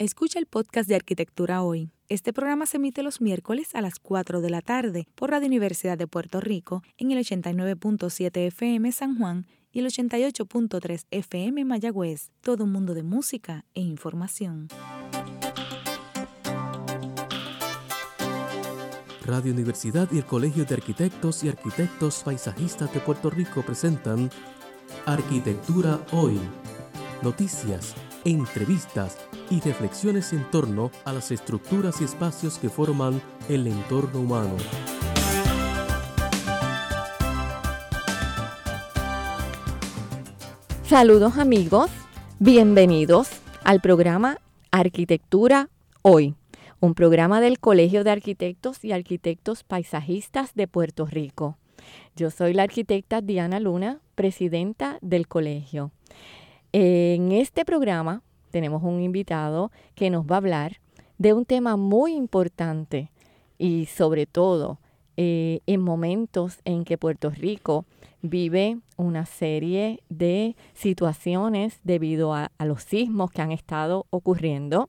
[0.00, 1.88] Escucha el podcast de Arquitectura Hoy.
[2.08, 5.96] Este programa se emite los miércoles a las 4 de la tarde por Radio Universidad
[5.96, 12.32] de Puerto Rico en el 89.7 FM San Juan y el 88.3 FM Mayagüez.
[12.40, 14.66] Todo un mundo de música e información.
[19.24, 24.28] Radio Universidad y el Colegio de Arquitectos y Arquitectos Paisajistas de Puerto Rico presentan
[25.06, 26.40] Arquitectura Hoy.
[27.22, 29.18] Noticias, entrevistas
[29.50, 34.56] y reflexiones en torno a las estructuras y espacios que forman el entorno humano.
[40.84, 41.90] Saludos amigos,
[42.38, 43.28] bienvenidos
[43.64, 44.38] al programa
[44.70, 45.70] Arquitectura
[46.02, 46.34] Hoy,
[46.80, 51.56] un programa del Colegio de Arquitectos y Arquitectos Paisajistas de Puerto Rico.
[52.16, 55.90] Yo soy la arquitecta Diana Luna, presidenta del colegio.
[56.72, 58.22] En este programa
[58.54, 60.76] tenemos un invitado que nos va a hablar
[61.18, 63.10] de un tema muy importante
[63.58, 64.78] y sobre todo
[65.16, 67.84] eh, en momentos en que Puerto Rico
[68.22, 74.88] vive una serie de situaciones debido a, a los sismos que han estado ocurriendo.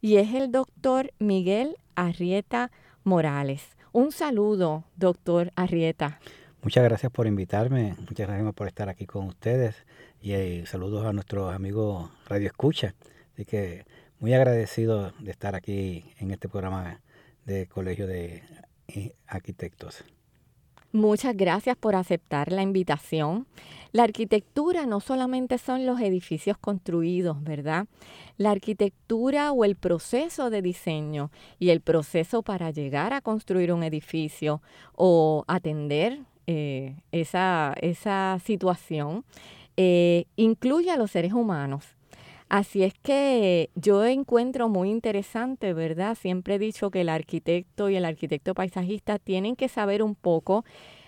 [0.00, 2.70] Y es el doctor Miguel Arrieta
[3.02, 3.64] Morales.
[3.90, 6.20] Un saludo, doctor Arrieta.
[6.62, 9.74] Muchas gracias por invitarme, muchas gracias por estar aquí con ustedes
[10.22, 12.94] y eh, saludos a nuestros amigos Radio Escucha.
[13.34, 13.84] Así que
[14.20, 17.00] muy agradecido de estar aquí en este programa
[17.44, 18.44] de Colegio de
[18.86, 20.04] eh, Arquitectos.
[20.92, 23.46] Muchas gracias por aceptar la invitación.
[23.90, 27.86] La arquitectura no solamente son los edificios construidos, ¿verdad?
[28.36, 33.82] La arquitectura o el proceso de diseño y el proceso para llegar a construir un
[33.82, 34.62] edificio
[34.94, 39.24] o atender eh, esa, esa situación
[39.76, 41.84] eh, incluye a los seres humanos.
[42.48, 46.16] Así es que yo encuentro muy interesante, ¿verdad?
[46.20, 50.64] Siempre he dicho que el arquitecto y el arquitecto paisajista tienen que saber un poco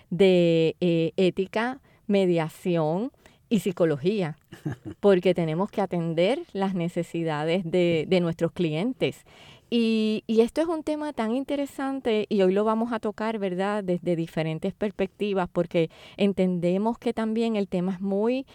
[0.09, 3.13] de eh, ética, mediación
[3.51, 4.39] y psicología,
[5.01, 9.25] porque tenemos que atender las necesidades de, de nuestros clientes.
[9.71, 14.17] Y, esto es un tema tan interesante y hoy lo vamos a tocar, ¿verdad?, desde
[14.17, 18.47] diferentes perspectivas, porque entendemos que también el tema es muy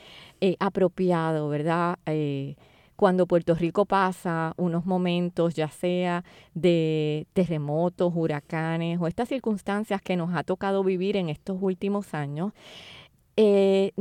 [0.42, 1.98] eh, apropiado, ¿verdad?
[2.06, 2.56] Eh,
[2.96, 10.18] cuando Puerto Rico pasa unos momentos, ya sea de terremotos, huracanes o estas circunstancias que
[10.18, 12.52] nos ha tocado vivir en estos últimos años,
[13.38, 13.94] eh,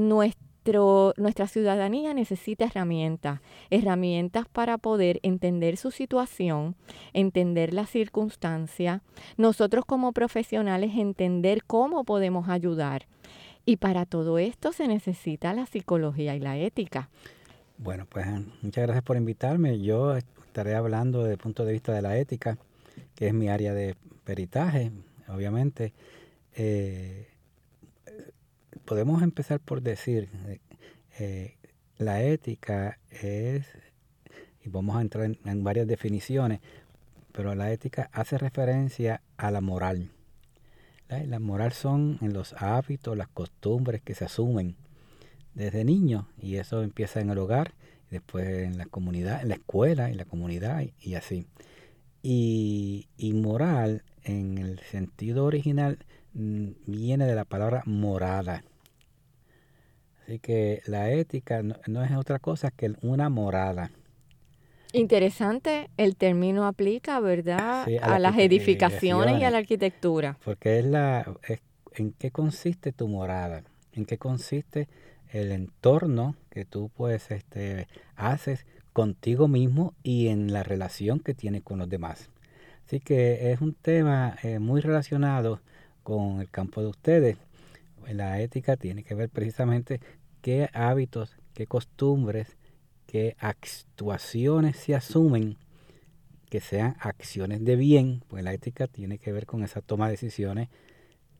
[0.72, 3.40] nuestra ciudadanía necesita herramientas,
[3.70, 6.76] herramientas para poder entender su situación,
[7.12, 9.02] entender la circunstancia,
[9.36, 13.06] nosotros como profesionales entender cómo podemos ayudar.
[13.64, 17.10] Y para todo esto se necesita la psicología y la ética.
[17.76, 18.26] Bueno, pues
[18.62, 19.80] muchas gracias por invitarme.
[19.80, 22.58] Yo estaré hablando desde el punto de vista de la ética,
[23.14, 24.90] que es mi área de peritaje,
[25.28, 25.92] obviamente.
[26.56, 27.28] Eh,
[28.88, 30.30] podemos empezar por decir,
[31.18, 31.58] eh,
[31.98, 33.66] la ética es,
[34.64, 36.60] y vamos a entrar en, varias definiciones,
[37.32, 40.10] pero la ética hace referencia a la moral.
[41.10, 44.74] La moral son en los hábitos, las costumbres que se asumen
[45.52, 47.74] desde niños y eso empieza en el hogar,
[48.10, 51.46] después en la comunidad, en la escuela, en la comunidad y, así.
[52.22, 55.98] Y, y, moral en el sentido original
[56.32, 58.64] mm, viene de la palabra morada.
[60.28, 63.90] Así que la ética no, es otra cosa que una morada.
[64.92, 67.86] Interesante, el término aplica, ¿verdad?
[68.02, 70.36] a, las edificaciones y a la arquitectura.
[70.44, 71.34] Porque es la,
[71.94, 73.62] en qué consiste tu morada,
[73.94, 74.86] en qué consiste
[75.30, 81.62] el entorno que tú pues este, haces contigo mismo y en la relación que tienes
[81.62, 82.28] con los demás.
[82.86, 85.62] Así que es un tema eh, muy relacionado
[86.02, 87.38] con el campo de ustedes.
[88.12, 90.00] La ética tiene que ver precisamente
[90.48, 92.56] qué hábitos, qué costumbres,
[93.06, 95.58] qué actuaciones se asumen
[96.48, 100.12] que sean acciones de bien, pues la ética tiene que ver con esa toma de
[100.12, 100.70] decisiones,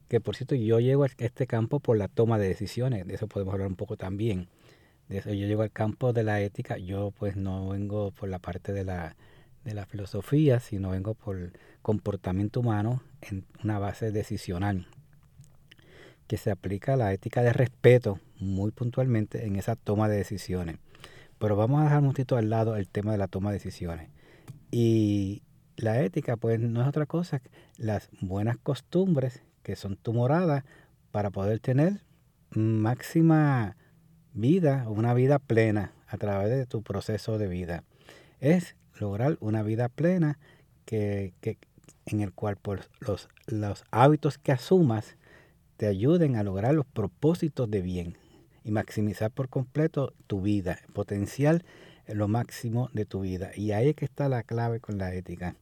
[0.09, 3.29] que por cierto yo llego a este campo por la toma de decisiones, de eso
[3.29, 4.51] podemos hablar un poco también.
[5.09, 8.41] De eso yo llego al campo de la ética, yo pues no vengo por la
[8.41, 9.17] parte de la,
[9.65, 14.87] de la filosofía, sino vengo por comportamiento humano en una base decisional
[16.29, 20.77] que se aplica la ética de respeto muy puntualmente en esa toma de decisiones.
[21.39, 24.11] Pero vamos a dejar un momentito al lado el tema de la toma de decisiones.
[24.71, 25.43] Y
[25.77, 30.65] la ética, pues, no es otra cosa que las buenas costumbres que son tu morada
[31.11, 32.03] para poder tener
[32.51, 33.77] máxima
[34.33, 37.85] vida, una vida plena a través de tu proceso de vida.
[38.41, 40.39] Es lograr una vida plena
[40.85, 41.35] que,
[42.07, 45.18] en el cual por los, los hábitos que asumas
[45.79, 48.19] te ayuden a lograr los propósitos de bien
[48.65, 51.65] y maximizar por completo tu vida, potencial
[52.07, 53.53] lo máximo de tu vida.
[53.55, 55.55] Y ahí es que está la clave con la ética.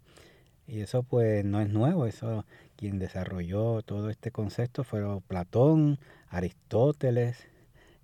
[0.67, 2.45] Y eso pues no es nuevo, eso
[2.77, 5.99] quien desarrolló todo este concepto fueron Platón,
[6.29, 7.37] Aristóteles,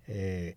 [0.07, 0.55] eh,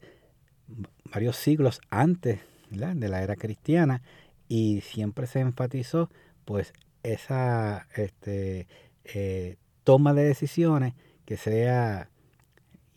[1.10, 4.02] varios siglos antes de la era cristiana
[4.46, 6.10] y siempre se enfatizó
[6.44, 8.66] pues esa este,
[9.04, 10.94] eh, toma de decisiones
[11.26, 12.08] que sea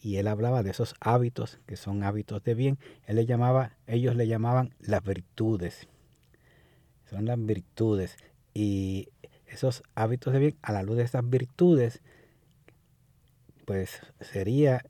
[0.02, 4.16] y él hablaba de esos hábitos que son hábitos de bien él le llamaba ellos
[4.16, 5.88] le llamaban las virtudes.
[7.10, 8.18] Son las virtudes.
[8.54, 9.10] Y
[9.48, 12.02] esos hábitos de bien a la luz de esas virtudes
[13.66, 14.84] pues sería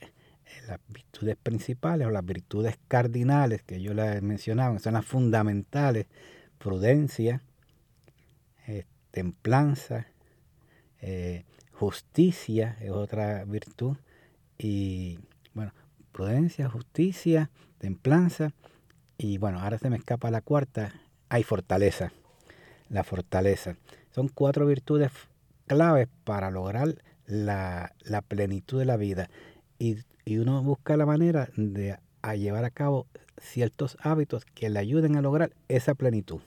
[0.67, 6.07] las virtudes principales o las virtudes cardinales que yo les mencionaba, son las fundamentales,
[6.57, 7.41] prudencia,
[8.67, 10.07] eh, templanza,
[11.01, 11.43] eh,
[11.79, 13.97] justicia es otra virtud,
[14.57, 15.19] y
[15.53, 15.73] bueno,
[16.11, 18.51] prudencia, justicia, templanza,
[19.17, 20.93] y bueno, ahora se me escapa la cuarta,
[21.29, 22.11] hay fortaleza,
[22.89, 23.75] la fortaleza.
[24.11, 25.11] Son cuatro virtudes
[25.67, 26.95] claves para lograr
[27.25, 29.29] la, la plenitud de la vida.
[29.77, 29.97] Y
[30.29, 31.97] y uno busca la manera de
[32.37, 33.07] llevar a cabo
[33.41, 36.41] ciertos hábitos que le ayuden a lograr esa plenitud.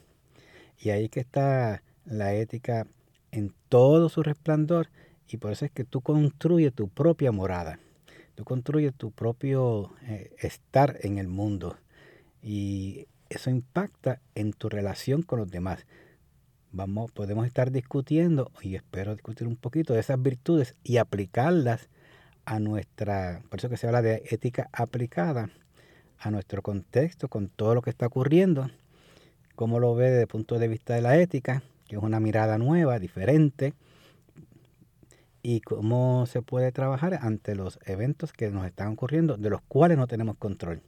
[0.79, 2.87] Y ahí que está la ética
[3.31, 4.87] en todo su resplandor
[5.27, 7.79] y por eso es que tú construyes tu propia morada,
[8.35, 11.77] tú construyes tu propio eh, estar en el mundo
[12.41, 15.85] y eso impacta en tu relación con los demás.
[16.71, 21.89] Vamos, podemos estar discutiendo y espero discutir un poquito de esas virtudes y aplicarlas
[22.45, 25.49] a nuestra, por eso que se habla de ética aplicada
[26.19, 28.69] a nuestro contexto, con todo lo que está ocurriendo,
[29.55, 32.57] cómo lo ve desde el punto de vista de la ética, que es una mirada
[32.57, 33.73] nueva, diferente,
[35.43, 39.97] y cómo se puede trabajar ante los eventos que nos están ocurriendo, de los cuales
[39.97, 40.81] no tenemos control.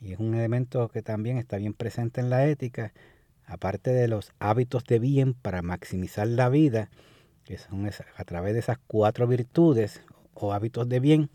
[0.00, 2.92] Y es un elemento que también está bien presente en la ética,
[3.46, 6.90] aparte de los hábitos de bien para maximizar la vida,
[7.44, 10.02] que son a través de esas cuatro virtudes
[10.34, 11.30] o hábitos de bien,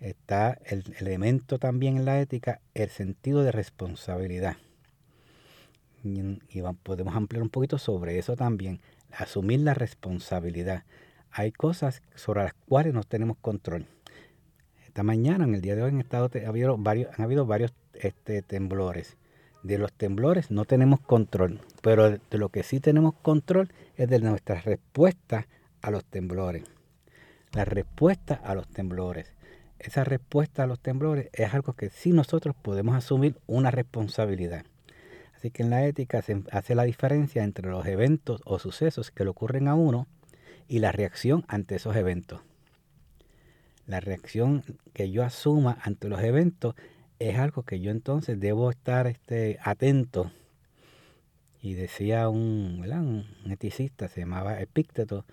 [0.00, 4.56] está el elemento también en la ética, el sentido de responsabilidad.
[6.02, 8.80] Y, podemos ampliar un poquito sobre eso también,
[9.18, 10.84] asumir la responsabilidad.
[11.30, 13.86] Hay cosas sobre las cuales no tenemos control.
[14.86, 17.72] Esta mañana, en el día de hoy, en estado, ha habido varios, han habido varios
[17.94, 19.16] este, temblores.
[19.62, 24.20] De los temblores no tenemos control, pero de lo que sí tenemos control es de
[24.20, 25.48] nuestra respuesta
[25.80, 26.64] a los temblores
[27.54, 29.32] la respuesta a los temblores.
[29.78, 34.64] Esa respuesta a los temblores es algo que sí nosotros podemos asumir una responsabilidad.
[35.44, 39.24] Así que en la ética se hace la diferencia entre los eventos o sucesos que
[39.24, 40.06] le ocurren a uno
[40.68, 42.40] y la reacción ante esos eventos.
[43.86, 44.64] La reacción
[44.94, 46.74] que yo asuma ante los eventos
[47.18, 50.32] es algo que yo entonces debo estar este, atento.
[51.60, 52.82] Y decía un,
[53.44, 55.26] un eticista, se llamaba Epícteto,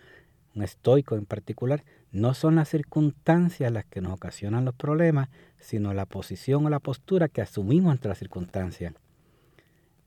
[0.54, 5.94] un estoico en particular, no son las circunstancias las que nos ocasionan los problemas, sino
[5.94, 8.94] la posición o la postura que asumimos ante las circunstancias.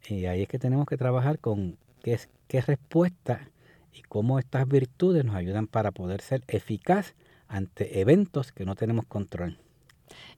[0.08, 2.18] Y ahí es que tenemos que trabajar con qué,
[2.48, 3.48] qué respuesta
[3.92, 7.14] y cómo estas virtudes nos ayudan para poder ser eficaz
[7.48, 9.58] ante eventos que no tenemos control.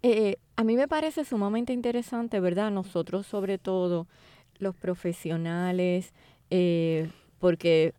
[0.03, 2.71] Eh, a mí me parece sumamente interesante, ¿verdad?
[2.71, 4.07] Nosotros sobre todo,
[4.59, 6.13] los profesionales,
[6.51, 7.95] eh, porque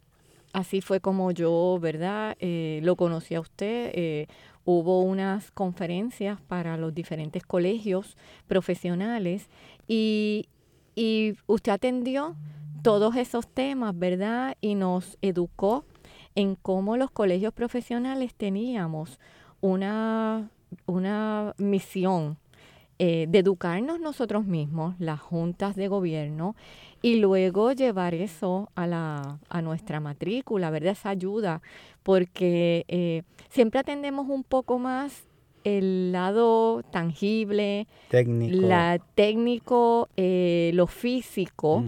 [0.53, 2.35] así fue como yo, ¿verdad?
[2.39, 3.91] Eh, lo conocí a usted.
[3.93, 4.27] Eh,
[4.65, 9.49] hubo unas conferencias para los diferentes colegios profesionales
[9.87, 10.49] y,
[10.97, 12.35] y usted atendió
[12.81, 14.57] todos esos temas, ¿verdad?
[14.61, 15.85] Y nos educó
[16.33, 19.19] en cómo los colegios profesionales teníamos
[19.61, 20.49] una,
[20.87, 22.39] una misión
[22.97, 26.55] eh, de educarnos nosotros mismos, las juntas de gobierno,
[27.03, 30.93] y luego llevar eso a, la, a nuestra matrícula, ¿verdad?
[30.93, 31.61] Esa ayuda,
[32.01, 35.26] porque eh, siempre atendemos un poco más
[35.63, 41.83] el lado tangible, técnico, la, técnico eh, lo físico,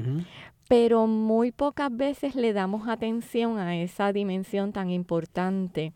[0.68, 5.94] pero muy pocas veces le damos atención a esa dimensión tan importante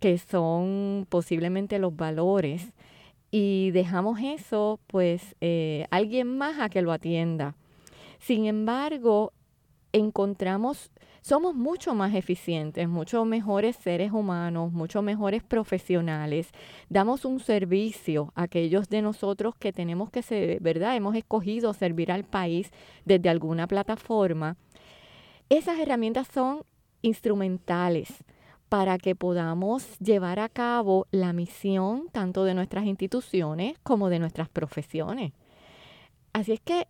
[0.00, 2.72] que son posiblemente los valores.
[3.30, 7.54] Y dejamos eso, pues, eh, alguien más a que lo atienda.
[8.18, 9.32] Sin embargo,
[9.92, 16.50] encontramos, somos mucho más eficientes, mucho mejores seres humanos, mucho mejores profesionales.
[16.88, 20.96] Damos un servicio a aquellos de nosotros que tenemos que ser, ¿verdad?
[20.96, 22.70] Hemos escogido servir al país
[23.04, 24.56] desde alguna plataforma.
[25.48, 26.62] Esas herramientas son
[27.02, 28.24] instrumentales
[28.68, 34.48] para que podamos llevar a cabo la misión tanto de nuestras instituciones como de nuestras
[34.48, 35.32] profesiones.
[36.32, 36.86] Así es que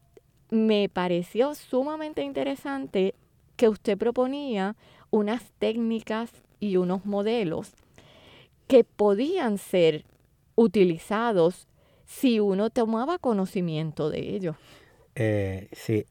[0.50, 3.14] me pareció sumamente interesante
[3.59, 4.77] que usted proponía
[5.11, 7.73] unas técnicas y unos modelos
[8.69, 10.05] que podían ser
[10.55, 11.67] utilizados
[12.07, 14.57] si uno tomaba conocimiento de ellos.
[15.17, 16.07] Eh, sí,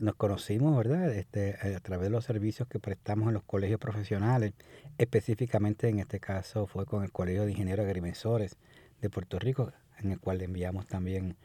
[0.00, 1.12] nos conocimos, ¿verdad?
[1.12, 4.54] Este, a través de los servicios que prestamos en los colegios profesionales,
[4.96, 8.56] específicamente en este caso fue con el Colegio de Ingenieros Agrimensores
[9.02, 11.36] de Puerto Rico, en el cual le enviamos también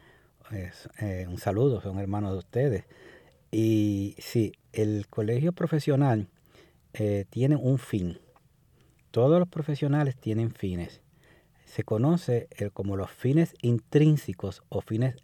[0.52, 2.86] eh, un saludo, son hermanos de ustedes.
[3.52, 6.30] Y sí, el colegio profesional
[6.94, 8.20] eh, tiene un fin.
[9.12, 11.02] Todos los profesionales tienen fines.
[11.66, 15.16] Se conoce como los fines intrínsecos o fines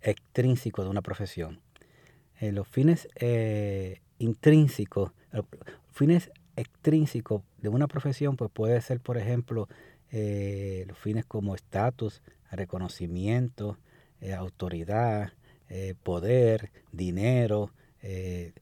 [0.00, 1.60] extrínsecos de una profesión.
[2.40, 3.08] Eh, los fines
[4.18, 5.12] intrínsecos,
[5.92, 9.68] fines extrínsecos de una profesión, pues puede ser, por ejemplo,
[10.10, 12.20] los fines como estatus,
[12.52, 13.78] reconocimiento,
[14.20, 15.32] eh, autoridad,
[15.74, 18.52] eh, poder, dinero, eh,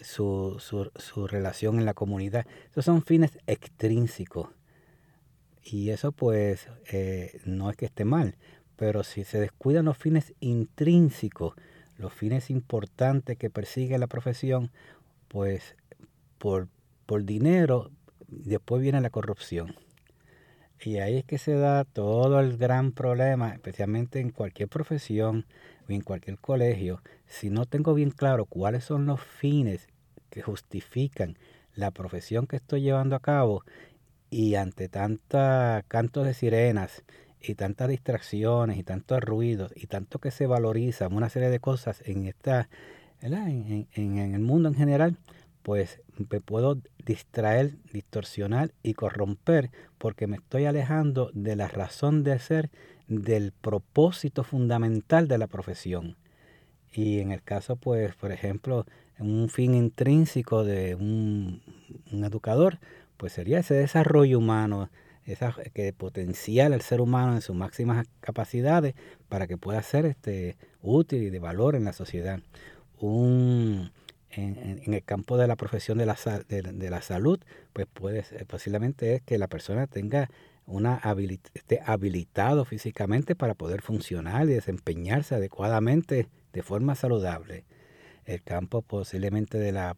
[0.00, 2.44] su, su, relación en la comunidad.
[2.72, 4.48] Esos son fines extrínsecos.
[5.62, 6.68] Y eso pues
[7.44, 8.34] no es que esté mal,
[8.74, 11.54] pero si se descuidan los fines intrínsecos,
[11.98, 14.72] los fines importantes que persigue la profesión,
[15.28, 15.76] pues
[16.38, 16.66] por,
[17.06, 17.92] por dinero,
[18.26, 19.76] después viene la corrupción.
[20.80, 25.46] Y ahí es que se da todo el gran problema, especialmente en cualquier profesión
[25.94, 27.02] en cualquier colegio.
[27.26, 29.88] Si no tengo bien claro cuáles son los fines
[30.30, 31.36] que justifican
[31.74, 33.64] la profesión que estoy llevando a cabo
[34.30, 37.04] y ante tanta cantos de sirenas
[37.40, 42.02] y tantas distracciones y tantos ruidos y tanto que se valoriza una serie de cosas
[42.04, 42.68] en esta
[43.20, 45.16] en, en el mundo en general,
[45.62, 52.38] pues me puedo distraer, distorsionar y corromper porque me estoy alejando de la razón de
[52.38, 52.70] ser,
[53.08, 56.16] del propósito fundamental de la profesión.
[56.92, 58.86] Y en el caso, pues, por ejemplo,
[59.18, 61.62] un fin intrínseco de un,
[62.12, 62.78] educador,
[63.16, 64.90] pues sería ese desarrollo humano,
[65.24, 68.94] esa, que potencial al ser humano en sus máximas capacidades
[69.28, 72.40] para que pueda ser este, útil y de valor en la sociedad.
[73.00, 73.90] Un,
[74.30, 76.16] en, el campo de la profesión de la,
[76.48, 77.40] de, la salud,
[77.72, 80.30] pues puede posiblemente es que la persona tenga
[80.68, 81.00] una
[81.54, 87.64] esté habilitado físicamente para poder funcionar y desempeñarse adecuadamente de forma saludable.
[88.26, 89.96] El campo posiblemente de la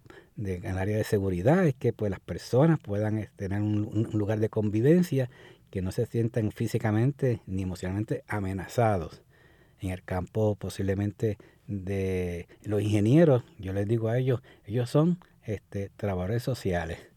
[0.77, 5.29] área de seguridad es que pues las personas puedan eh, tener un lugar de convivencia
[5.71, 9.23] que no se sientan físicamente ni emocionalmente amenazados.
[9.81, 15.91] En el campo posiblemente de los ingenieros, yo les digo a ellos, ellos son este,
[15.97, 17.10] trabajadores sociales.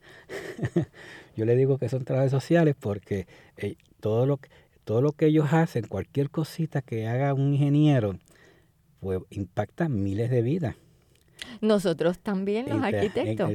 [1.35, 4.39] yo les digo que son trabajadores sociales porque eh, todo, lo,
[4.83, 8.17] todo lo que ellos hacen, cualquier cosita que haga un ingeniero,
[8.99, 10.75] pues impacta miles de vidas.
[11.61, 13.49] Nosotros también, los arquitectos.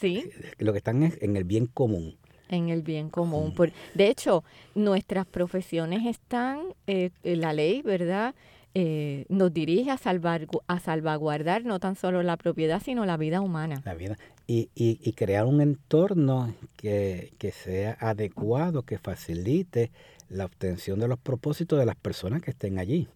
[0.00, 0.30] sí.
[0.58, 2.16] Lo que están es en el bien común.
[2.48, 3.54] En el bien común.
[3.94, 4.42] de hecho,
[4.74, 8.34] nuestras profesiones están, eh, la ley, ¿verdad?
[8.72, 13.40] Eh, nos dirige a, salvar, a salvaguardar no tan solo la propiedad, sino la vida
[13.40, 13.82] humana.
[13.84, 14.16] La vida.
[14.46, 19.92] Y, y, crear un entorno que, sea adecuado, que facilite
[20.28, 23.08] la obtención de los propósitos de las personas que estén allí.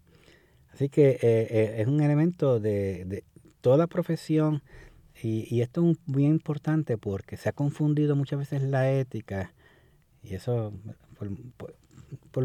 [0.72, 3.24] Así que eh, eh, es un elemento de,
[3.60, 4.62] toda profesión
[5.22, 9.52] y, y, esto es muy importante porque se ha confundido muchas veces la ética
[10.22, 10.72] y eso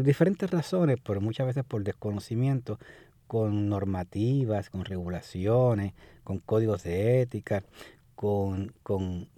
[0.02, 2.78] diferentes razones, pero muchas veces por desconocimiento,
[3.26, 5.92] con normativas, con regulaciones,
[6.24, 7.62] con códigos de ética,
[8.16, 9.28] con, con,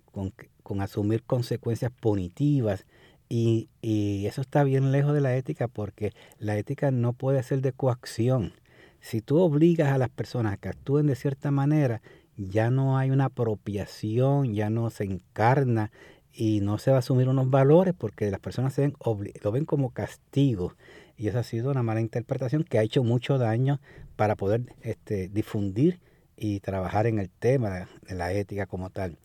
[0.63, 2.87] con, asumir consecuencias punitivas.
[3.29, 7.61] Y, y, eso está bien lejos de la ética porque la ética no puede ser
[7.61, 8.53] de coacción.
[9.01, 12.03] Si tú obligas a las personas a que actúen de cierta manera,
[12.37, 15.91] ya no hay una apropiación, ya no se encarna
[16.33, 18.95] y no se va a asumir unos valores porque las personas se ven
[19.43, 20.75] lo ven como castigo.
[21.17, 23.81] Y esa ha sido una mala interpretación que ha hecho mucho daño
[24.17, 26.01] para poder este, difundir
[26.37, 29.19] y trabajar en el tema de la ética como tal.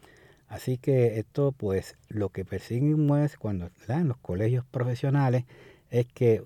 [0.48, 5.46] Así que esto, pues, lo que perseguimos es cuando en los colegios profesionales
[5.90, 6.44] es que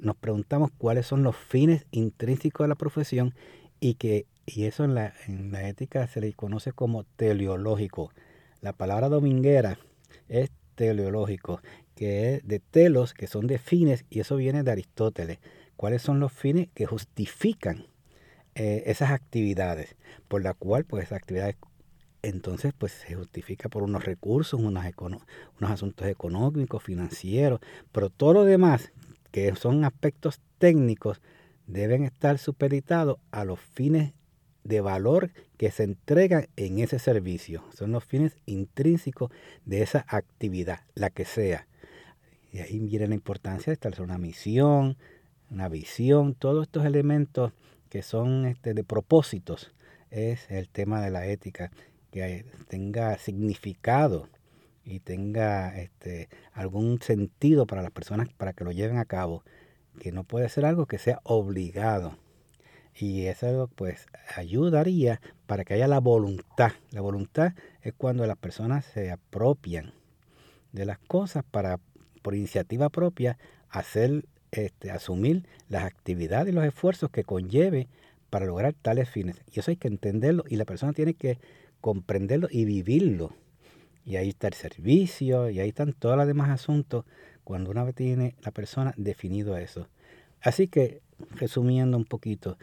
[0.00, 3.34] nos preguntamos cuáles son los fines intrínsecos de la profesión
[3.80, 8.12] y que y eso en la, en la ética se le conoce como teleológico.
[8.62, 9.76] La palabra dominguera
[10.28, 11.60] es teleológico,
[11.96, 15.40] que es de telos, que son de fines, y eso viene de Aristóteles.
[15.74, 17.88] ¿Cuáles son los fines que justifican
[18.54, 19.96] eh, esas actividades?
[20.28, 21.56] Por la cual, pues, esas actividades
[22.22, 24.84] entonces pues se justifica por unos recursos, unos,
[25.58, 27.58] unos asuntos económicos, financieros,
[27.90, 28.92] pero todo lo demás,
[29.32, 31.20] que son aspectos técnicos,
[31.66, 34.14] deben estar supeditados a los fines
[34.62, 37.62] de valor que se entregan en ese servicio.
[37.72, 39.30] Son los fines intrínsecos
[39.64, 41.68] de esa actividad, la que sea.
[42.52, 44.96] Y ahí viene la importancia de establecer una misión,
[45.52, 47.52] una visión, todos estos elementos
[47.90, 49.72] que son este, de propósitos,
[50.10, 51.70] es el tema de la ética,
[52.10, 54.28] que tenga significado
[54.84, 59.44] y tenga este, algún sentido para las personas para que lo lleven a cabo,
[60.00, 62.18] que no puede ser algo que sea obligado.
[62.94, 64.06] Y eso pues
[64.36, 66.72] ayudaría para que haya la voluntad.
[66.90, 69.94] La voluntad es cuando las personas se apropian
[70.72, 71.80] de las cosas para
[72.22, 73.36] por iniciativa propia
[73.68, 77.88] hacer este, asumir las actividades y los esfuerzos que conlleve
[78.30, 79.42] para lograr tales fines.
[79.52, 81.38] Y eso hay que entenderlo y la persona tiene que
[81.80, 83.34] comprenderlo y vivirlo.
[84.04, 87.04] Y ahí está el servicio y ahí están todos los demás asuntos
[87.44, 89.88] cuando una vez tiene la persona definido eso.
[90.40, 91.02] Así que,
[91.36, 92.58] resumiendo un poquito,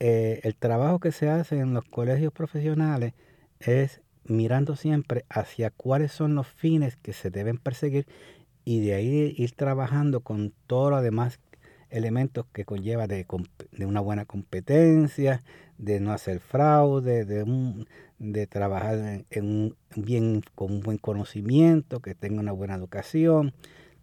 [0.00, 3.14] eh, el trabajo que se hace en los colegios profesionales
[3.60, 8.06] es mirando siempre hacia cuáles son los fines que se deben perseguir
[8.64, 11.38] y de ahí ir trabajando con todos los demás
[11.90, 13.26] elementos que conlleva de,
[13.86, 15.42] una buena competencia,
[15.78, 17.86] de no hacer fraude, de,
[18.18, 23.52] de trabajar en, bien con un buen conocimiento, que tenga una buena educación.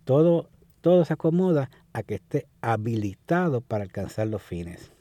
[0.05, 4.91] Todo, todo se acomoda a que esté habilitado para alcanzar los fines.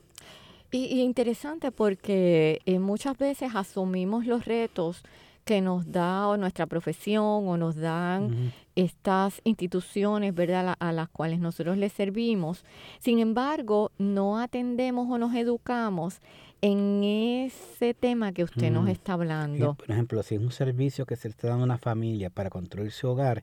[0.72, 5.02] Y, interesante porque eh, muchas veces asumimos los retos
[5.44, 11.76] que nos da nuestra profesión o nos dan estas instituciones, ¿verdad?, a, las cuales nosotros
[11.76, 12.64] les servimos.
[13.00, 16.20] Sin embargo, no atendemos o nos educamos
[16.60, 19.74] en ese tema que usted nos está hablando.
[19.74, 22.50] Por ejemplo, si es un servicio que se le está dando a una familia para
[22.50, 23.42] construir su hogar,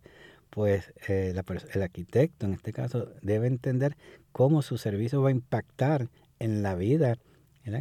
[0.50, 1.34] pues eh,
[1.74, 3.98] el arquitecto en este caso debe entender
[4.32, 6.08] cómo su servicio va a impactar
[6.39, 7.17] en la vida,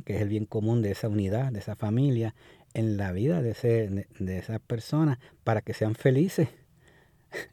[0.05, 2.35] que es el bien común de esa unidad, de esa familia,
[2.75, 6.49] en la vida de, ese, de, esas personas para que sean felices.
[7.31, 7.37] Sí.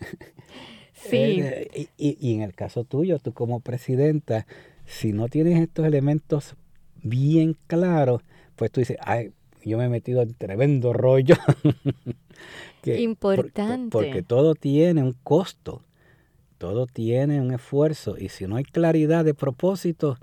[1.06, 4.48] Eh, y, y, en el caso tuyo, tú como presidenta,
[4.86, 6.56] si no tienes estos elementos
[7.02, 8.22] bien claros,
[8.56, 9.34] pues tú dices, ay,
[9.66, 11.36] yo me he metido en tremendo rollo.
[12.86, 13.90] Importante.
[13.92, 15.84] porque todo tiene un costo,
[16.58, 20.18] todo tiene un esfuerzo, y si no hay claridad de propósito,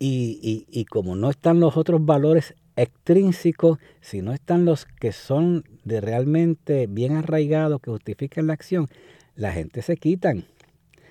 [0.00, 5.12] y, y, y como no están los otros valores extrínsecos, si no están los que
[5.12, 8.88] son de realmente bien arraigados, que justifican la acción,
[9.36, 10.46] la gente se quitan.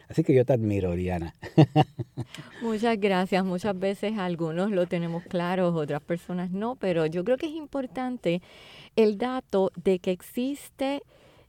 [0.09, 1.35] Así que yo te admiro, Diana.
[2.63, 3.45] Muchas gracias.
[3.45, 8.41] Muchas veces algunos lo tenemos claro, otras personas no, pero yo creo que es importante
[8.95, 11.03] el dato de que existe,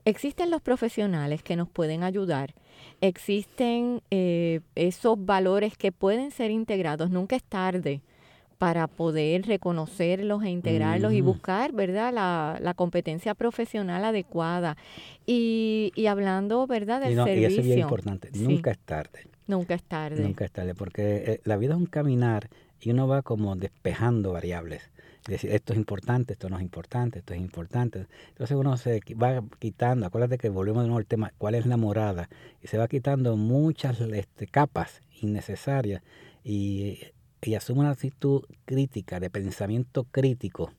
[0.04, 2.54] existen los profesionales que nos pueden ayudar.
[3.00, 7.10] Existen eh, esos valores que pueden ser integrados.
[7.10, 8.02] Nunca es tarde
[8.60, 14.76] para poder reconocerlos e integrarlos y buscar, ¿verdad?, la, la, competencia profesional adecuada.
[15.24, 17.40] Y, y hablando, ¿verdad?, del servicio.
[17.40, 19.20] Y eso es bien importante, nunca es tarde.
[19.46, 20.22] Nunca es tarde.
[20.22, 24.32] Nunca es tarde, porque eh, la vida es un caminar y uno va como despejando
[24.32, 24.90] variables.
[25.22, 28.06] Es decir, esto es importante, esto no es importante, esto es importante.
[28.28, 31.76] Entonces uno se va quitando, acuérdate que volvemos de nuevo al tema, ¿cuál es la
[31.76, 32.28] morada?
[32.62, 36.02] Y se va quitando muchas este, capas innecesarias
[36.42, 37.00] y
[37.42, 40.72] y asume una actitud crítica, de pensamiento crítico,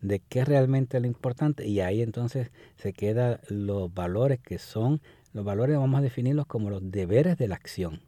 [0.00, 5.00] de qué es realmente lo importante, y ahí entonces se quedan los valores que son,
[5.32, 8.00] los valores vamos a definirlos como los deberes de la acción.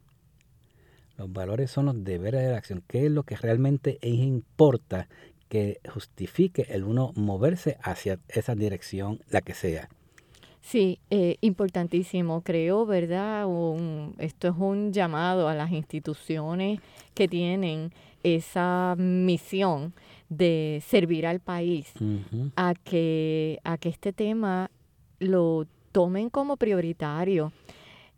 [1.16, 5.08] Los valores son los deberes de la acción, qué es lo que realmente importa
[5.48, 9.88] que justifique el uno moverse hacia esa dirección, la que sea.
[10.60, 12.40] Sí, eh, importantísimo.
[12.40, 13.46] Creo, ¿verdad?
[14.18, 16.80] esto es un llamado a las instituciones
[17.12, 19.92] que tienen esa misión
[20.30, 21.92] de servir al país
[22.56, 24.70] a, que, a que este tema
[25.18, 27.52] lo tomen como prioritario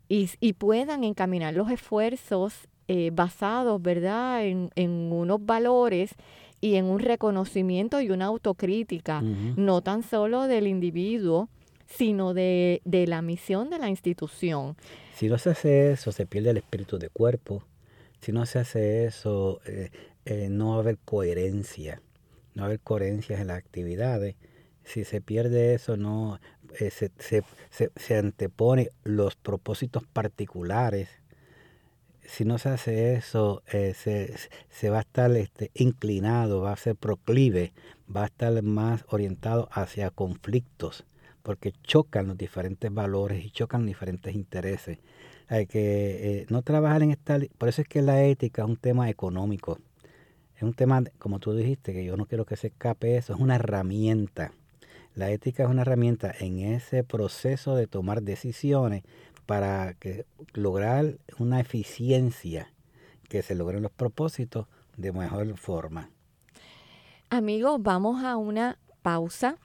[0.07, 6.15] y, y puedan encaminar los esfuerzos eh, basados, ¿verdad?, en, en unos valores
[6.61, 11.49] y en un reconocimiento y una autocrítica, no tan solo del individuo,
[11.87, 14.75] sino de, la misión de la institución.
[15.15, 17.63] Si no se hace eso, se pierde el espíritu de cuerpo.
[18.19, 19.91] Si no se hace eso, eh,
[20.25, 22.01] eh, no va a haber coherencia.
[22.55, 24.35] no haber coherencias en las actividades.
[24.83, 26.39] Si se pierde eso, no
[26.79, 27.43] eh, se, se,
[27.95, 31.09] se, antepone los propósitos particulares.
[32.27, 34.35] Si no se hace eso, eh, se,
[34.69, 37.73] se, va a estar este, inclinado, va a ser proclive,
[38.13, 41.05] va a estar más orientado hacia conflictos,
[41.41, 44.99] porque chocan los diferentes valores y chocan diferentes intereses.
[45.47, 47.39] Hay que eh, no trabajar en esta...
[47.57, 49.79] Por eso es que la ética es un tema económico.
[50.57, 53.39] Es un tema, como tú dijiste, que yo no quiero que se escape eso, es
[53.39, 54.51] una herramienta
[55.17, 59.01] la ética es una herramienta en ese proceso de tomar decisiones
[59.47, 62.71] para que, lograr una eficiencia,
[63.27, 66.11] que se logren los propósitos de mejor forma.
[67.29, 69.57] Amigos, vamos a una pausa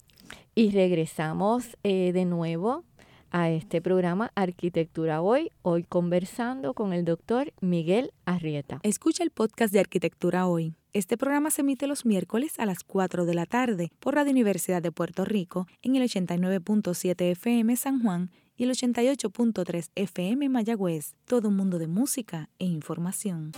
[0.55, 2.85] y regresamos eh, de nuevo
[3.31, 8.81] a este programa Arquitectura Hoy, hoy conversando con el doctor Miguel Arrieta.
[8.83, 13.25] Escucha el podcast de Arquitectura Hoy este programa se emite los miércoles a las 4
[13.25, 18.31] de la tarde por Radio Universidad de Puerto Rico en el 89.7 FM San Juan
[18.62, 21.16] y el 88.3 FM Mayagüez.
[21.25, 23.51] Todo un mundo de música e información.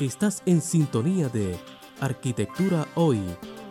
[0.00, 1.54] Estás en sintonía de
[2.00, 3.20] Arquitectura Hoy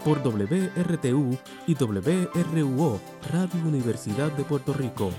[0.06, 3.02] por WRTU y WRUO
[3.32, 5.10] Radio Universidad de Puerto Rico.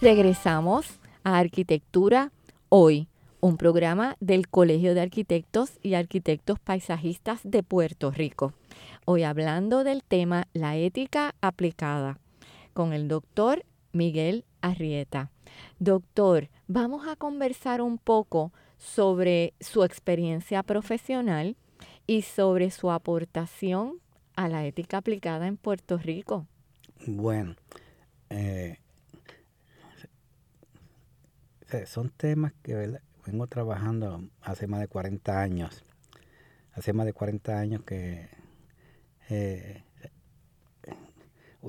[0.00, 0.86] Regresamos
[1.22, 2.32] a Arquitectura
[2.70, 3.06] Hoy,
[3.42, 8.54] un programa del Colegio de Arquitectos y Arquitectos Paisajistas de Puerto Rico.
[9.04, 12.20] Hoy hablando del tema la ética aplicada
[12.72, 15.32] con el doctor Miguel Arrieta.
[15.80, 21.56] Doctor, vamos a conversar un poco sobre su experiencia profesional
[22.06, 23.98] y sobre su aportación
[24.36, 26.46] a la ética aplicada en Puerto Rico.
[27.08, 27.56] Bueno,
[28.30, 28.78] eh,
[31.86, 35.84] son temas que vengo trabajando hace más de 40 años.
[36.72, 38.28] Hace más de 40 años que...
[39.28, 39.82] Eh,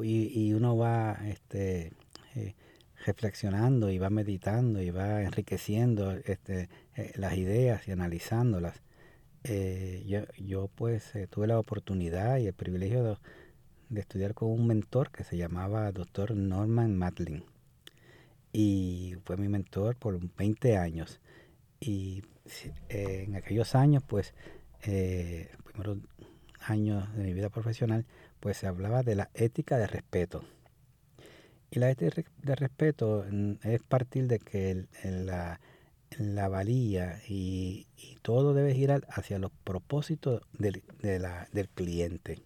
[0.01, 1.93] y, uno va este,
[2.35, 2.55] eh,
[3.05, 8.81] reflexionando y va meditando y va enriqueciendo este, eh, las ideas y analizándolas.
[10.05, 13.17] yo, yo pues tuve la oportunidad y el privilegio de,
[13.89, 16.35] de, estudiar con un mentor que se llamaba Dr.
[16.35, 17.43] Norman Matlin
[18.53, 21.19] y fue mi mentor por 20 años.
[21.85, 22.23] Y
[22.87, 24.33] eh, en aquellos años, pues,
[24.83, 25.97] eh, primeros
[26.61, 28.05] años de mi vida profesional,
[28.39, 30.45] pues se hablaba de la ética de respeto.
[31.71, 35.59] Y la ética de respeto mm, es partir de que la,
[36.17, 37.87] la, valía y,
[38.21, 42.39] todo debe girar hacia los propósitos del, del cliente.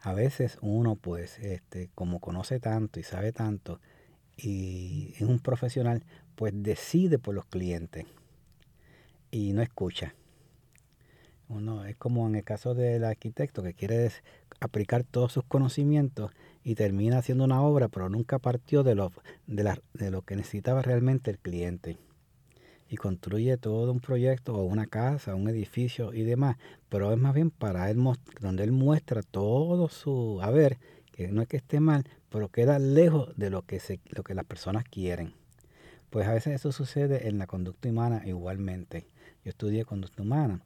[0.00, 3.80] A veces uno, pues, este, como conoce tanto y sabe tanto,
[4.36, 6.04] y es un profesional,
[6.34, 8.04] pues decide por los clientes
[9.34, 10.14] y no escucha.
[11.48, 14.10] Uno es como en el caso del arquitecto que quiere
[14.60, 16.30] aplicar todos sus conocimientos
[16.62, 19.12] y termina haciendo una obra, pero nunca partió de lo,
[19.48, 21.98] de, de lo que necesitaba realmente el cliente.
[22.88, 26.56] Y construye todo un proyecto o una casa, un edificio y demás,
[26.88, 27.98] pero es más bien para él,
[28.40, 30.78] donde él muestra todo su haber,
[31.10, 34.34] que no es que esté mal, pero queda lejos de lo que, se, lo que
[34.34, 35.34] las personas quieren.
[36.10, 39.08] Pues a veces eso sucede en la conducta humana igualmente.
[39.44, 40.60] Yo estudié conducta humana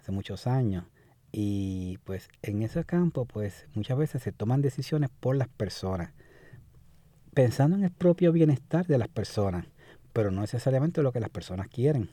[0.00, 0.84] hace muchos años
[1.32, 6.12] y pues en ese campo pues muchas veces se toman decisiones por las personas,
[7.34, 9.66] pensando en el propio bienestar de las personas,
[10.12, 12.10] pero no necesariamente lo que las personas quieren.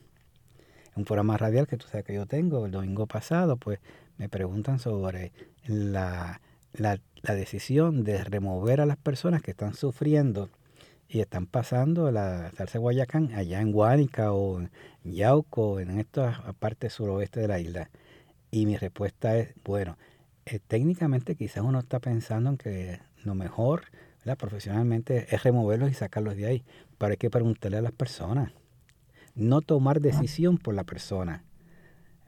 [0.95, 3.79] En un programa radial que tú sabes que yo tengo, el domingo pasado, pues
[4.17, 5.31] me preguntan sobre
[5.65, 6.39] la
[6.73, 6.99] la,
[7.35, 10.49] decisión de remover a las personas que están sufriendo
[11.13, 14.71] y están pasando la salsa Guayacán allá en Guánica o en
[15.03, 17.91] Yauco, en esta parte suroeste de la isla.
[18.49, 19.95] Y mi respuesta es, bueno,
[20.45, 23.83] eh, técnicamente quizás uno está pensando en que lo mejor
[24.37, 26.63] profesionalmente es removerlos y sacarlos de ahí,
[26.97, 28.51] pero hay que preguntarle a las personas,
[29.35, 31.43] no tomar decisión por la persona.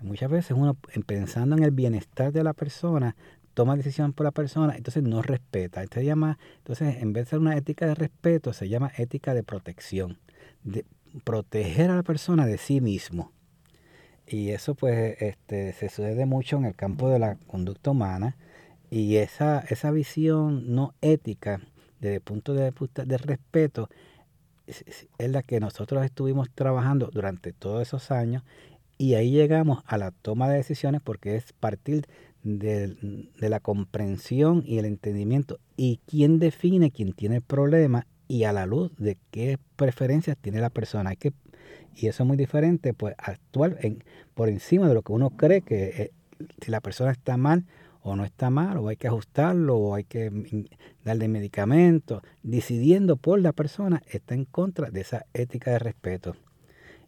[0.01, 0.75] Muchas veces uno
[1.07, 3.15] pensando en el bienestar de la persona
[3.55, 5.81] toma decisión por la persona, entonces no respeta.
[5.81, 9.33] Esto se llama, entonces, en vez de ser una ética de respeto, se llama ética
[9.33, 10.19] de protección,
[10.63, 10.85] de
[11.23, 13.31] proteger a la persona de sí mismo.
[14.27, 18.35] Y eso pues este, se sucede mucho en el campo de la conducta humana
[18.89, 21.61] y esa, esa visión no ética
[21.99, 23.89] desde el punto de vista del respeto
[24.67, 24.83] es,
[25.17, 28.43] es la que nosotros estuvimos trabajando durante todos esos años
[28.97, 32.07] y ahí llegamos a la toma de decisiones porque es partir
[32.45, 32.95] de,
[33.39, 35.59] la comprensión y el entendimiento.
[35.75, 40.59] ¿Y quién define quién tiene el problema y a la luz de qué preferencias tiene
[40.59, 41.11] la persona.
[41.11, 41.33] Hay que,
[41.95, 44.03] y eso es muy diferente, pues actuar en,
[44.33, 46.11] por encima de lo que uno cree que eh,
[46.61, 47.65] si la persona está mal
[48.01, 50.31] o no está mal, o hay que ajustarlo, o hay que
[51.03, 56.35] darle medicamentos, decidiendo por la persona, está en contra de esa ética de respeto.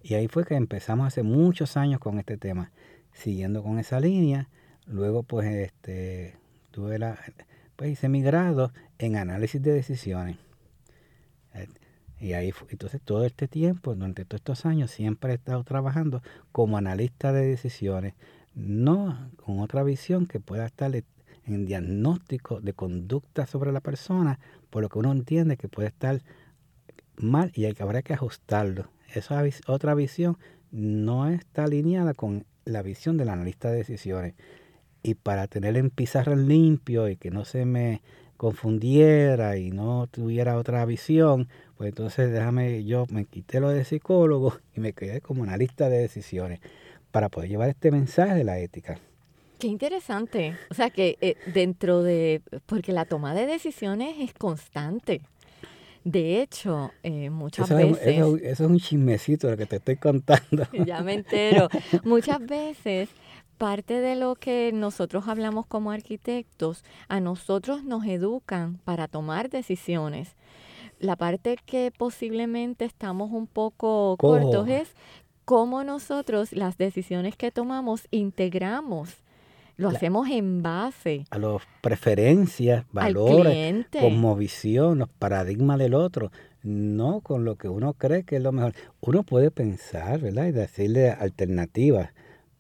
[0.02, 2.71] Y ahí fue que empezamos hace muchos años con este tema,
[3.13, 4.50] siguiendo con esa línea.
[4.88, 6.36] Luego, pues, este,
[6.71, 7.19] tuve la,
[7.76, 10.38] pues hice mi grado en análisis de decisiones.
[11.54, 11.67] Eh,
[12.19, 16.78] y ahí, entonces todo este tiempo, durante todos estos años, siempre he estado trabajando como
[16.78, 18.15] analista de decisiones,
[18.56, 20.91] no con otra visión que pueda estar
[21.45, 24.39] en diagnóstico de conducta sobre la persona,
[24.71, 26.21] por lo que uno entiende que puede estar
[27.17, 28.89] mal y habrá que ajustarlo.
[29.13, 30.38] Esa otra visión
[30.71, 34.34] no está alineada con la visión del analista de decisiones.
[35.08, 38.02] Y para tener en pizarra limpio y que no se me
[38.36, 44.58] confundiera y no tuviera otra visión, pues entonces déjame, yo me quité lo de psicólogo
[44.76, 46.60] y me quedé como analista de decisiones
[47.12, 49.00] para poder llevar este mensaje de la ética.
[49.60, 50.58] Qué interesante.
[50.70, 55.22] O sea que eh, dentro de, porque la toma de decisiones es constante.
[56.04, 57.98] De hecho, eh, muchas veces...
[58.02, 60.67] eso, es un chismecito lo que te estoy contando.
[60.86, 61.70] ya me entero.
[62.04, 63.08] muchas veces
[63.58, 70.36] parte de lo que nosotros hablamos como arquitectos, a nosotros nos educan para tomar decisiones.
[71.00, 74.96] La parte que posiblemente estamos un poco cortos es
[75.46, 79.24] cómo nosotros las decisiones que tomamos integramos.
[79.76, 86.32] Lo hacemos en base a las preferencias, valores, como visión, los paradigmas del otro,
[86.63, 88.74] no con lo que uno cree que es lo mejor.
[89.02, 90.48] Uno puede pensar, ¿verdad?
[90.48, 92.10] Y decirle alternativas,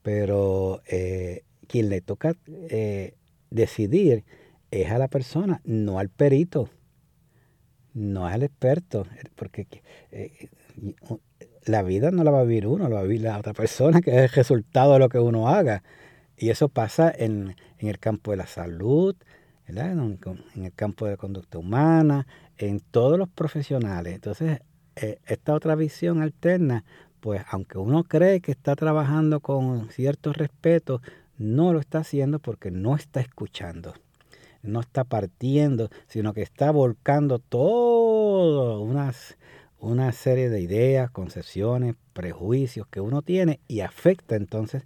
[0.07, 3.15] pero eh, quien le toca eh,
[3.49, 4.23] decidir
[4.71, 6.69] es a la persona, no al perito,
[7.93, 9.67] no al experto, porque
[10.13, 10.47] eh,
[11.65, 13.99] la vida no la va a vivir uno, la va a vivir la otra persona,
[13.99, 15.83] que es el resultado de lo que uno haga.
[16.37, 19.13] Y eso pasa en, el campo de la salud,
[19.65, 19.77] en,
[20.55, 24.15] el campo de la conducta humana, en todos los profesionales.
[24.15, 24.61] Entonces,
[24.95, 26.85] esta otra visión alterna
[27.19, 31.01] pues aunque uno cree que está trabajando con cierto respeto,
[31.37, 33.93] no lo está haciendo porque no está escuchando,
[34.63, 39.37] no está partiendo, sino que está volcando todo unas,
[39.79, 44.83] una serie de ideas, concepciones, prejuicios que uno tiene y afecta entonces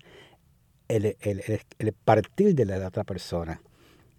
[0.87, 3.61] el, el partir de la otra persona.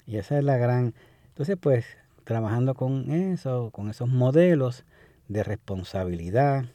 [0.07, 0.94] Y esa es la gran...
[1.29, 1.85] Entonces, pues,
[2.25, 4.85] trabajando con eso, con esos modelos
[5.29, 6.66] de responsabilidad,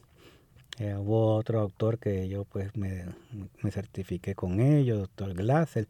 [0.80, 3.06] eh, hubo otro autor que yo pues me,
[3.72, 5.88] certifiqué con ellos, doctor Glasser,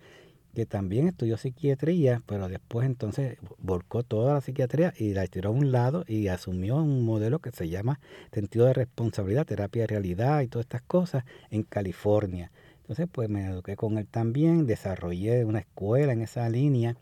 [0.55, 5.51] que también estudió psiquiatría, pero después entonces volcó toda la psiquiatría y la tiró a
[5.51, 7.99] un lado y asumió un modelo que se llama
[8.31, 12.51] sentido de responsabilidad, terapia de realidad y todas estas cosas en California.
[12.79, 16.95] Entonces pues me eduqué con él también, desarrollé una escuela en esa línea.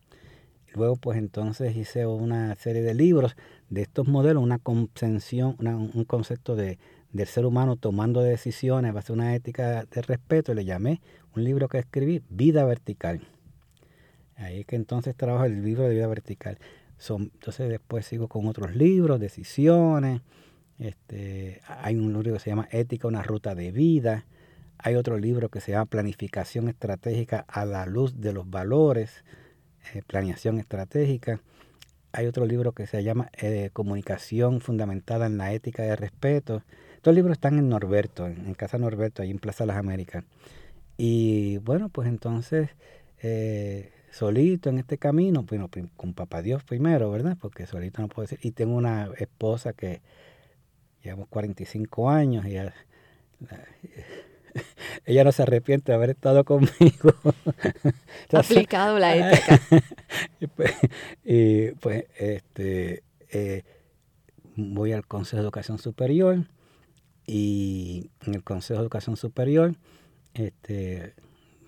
[0.73, 3.37] Luego pues entonces hice una serie de libros
[3.69, 6.79] de estos modelos, una concepción, un concepto de
[7.15, 10.99] del ser humano tomando decisiones va a ser una ética de respeto le llamé
[11.33, 13.21] un libro que escribí Vida Vertical.
[14.35, 16.57] Ahí es que entonces trabajo el libro de Vida Vertical.
[16.97, 20.21] Son, entonces después sigo con otros libros, decisiones.
[20.77, 24.25] Este, hay un libro que se llama Ética, una ruta de vida.
[24.77, 29.23] Hay otro libro que se llama Planificación Estratégica a la luz de los valores,
[29.93, 31.41] eh, planeación estratégica.
[32.11, 36.61] Hay otro libro que se llama eh, Comunicación fundamentada en la ética de respeto.
[37.05, 40.23] Estos libros están en Norberto, en, Casa Norberto, ahí en Plaza Las Américas.
[40.97, 42.71] Y bueno, pues entonces,
[43.21, 47.37] eh, solito en este camino, bueno, con Papá Dios primero, ¿verdad?
[47.39, 48.39] Porque solito no puedo decir.
[48.41, 50.01] Y tengo una esposa que
[51.03, 52.57] llevamos 45 años y
[55.05, 57.13] ella, no se arrepiente de haber estado conmigo.
[58.33, 59.61] Aplicado la ética.
[60.55, 60.73] Pues,
[61.23, 63.61] y pues, este, eh,
[64.55, 66.47] voy al Consejo de Educación Superior
[67.27, 69.75] y en el Consejo de Educación Superior
[70.35, 71.13] este,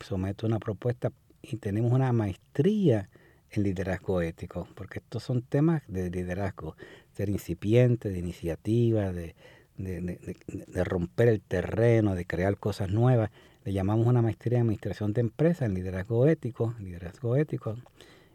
[0.01, 3.09] someto una propuesta y tenemos una maestría
[3.49, 6.75] en liderazgo ético, porque estos son temas de liderazgo,
[7.13, 9.35] ser incipiente, de iniciativa, de,
[9.77, 13.31] de, romper el terreno, de crear cosas nuevas.
[13.63, 17.77] Le llamamos una maestría en administración de empresas en liderazgo ético, liderazgo ético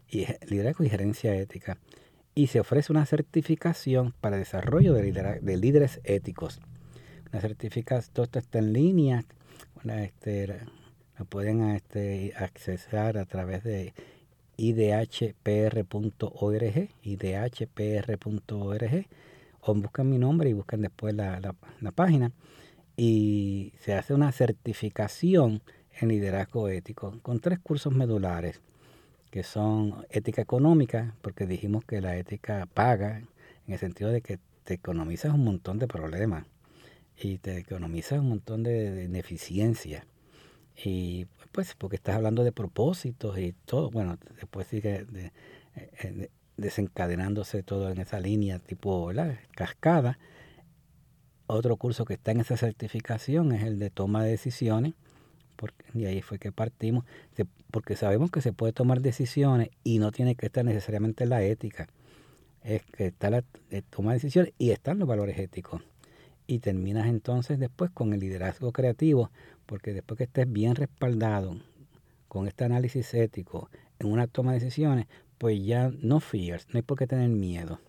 [0.09, 1.77] y liderazgo y gerencia ética.
[2.33, 6.59] Y se ofrece una certificación para desarrollo de, de líderes éticos
[7.33, 9.25] la certificación, todo esto está en línea,
[9.83, 10.59] este,
[11.17, 13.95] lo pueden este, accesar a través de
[14.55, 15.89] idhpr.org,
[17.01, 18.27] idhpr.org,
[19.61, 22.31] o buscan mi nombre y buscan después la, la página
[22.95, 25.63] y se hace una certificación
[25.99, 28.61] en liderazgo ético con tres cursos medulares
[29.31, 33.23] que son ética económica, porque dijimos que la ética paga
[33.65, 36.45] en el sentido de que te economizas un montón de problemas
[37.17, 40.05] y te economizas un montón de, ineficiencia.
[40.83, 45.31] Y pues porque estás hablando de propósitos y todo, bueno, después sigue de,
[45.75, 49.11] eh, desencadenándose todo en esa línea tipo
[49.55, 50.17] cascada
[51.47, 54.93] otro curso que está en esa certificación es el de toma de decisiones,
[55.55, 57.05] porque, y ahí fue que partimos,
[57.71, 61.87] porque sabemos que se puede tomar decisiones y no tiene que estar necesariamente la ética.
[62.63, 65.81] Es que está la eh, toma de decisiones y están los valores éticos.
[66.47, 69.31] Y terminas entonces después con el liderazgo creativo,
[69.65, 71.57] porque después que estés bien respaldado
[72.27, 76.81] con este análisis ético en una toma de decisiones, pues ya no fears, no hay
[76.81, 77.79] por qué tener miedo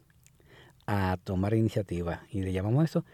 [0.86, 2.22] a tomar iniciativa.
[2.30, 3.04] Y le llamamos eso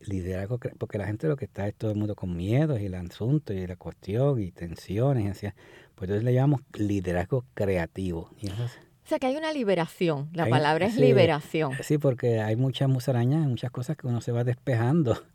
[0.00, 2.94] liderazgo, porque la gente lo que está es todo el mundo con miedos y el
[2.94, 5.46] asunto y la cuestión y tensiones, y así,
[5.94, 8.30] pues entonces le llamamos liderazgo creativo.
[9.08, 11.72] O sea que hay una liberación, la palabra es liberación.
[11.82, 15.16] Sí, porque hay muchas musarañas, muchas cosas que uno se va despejando.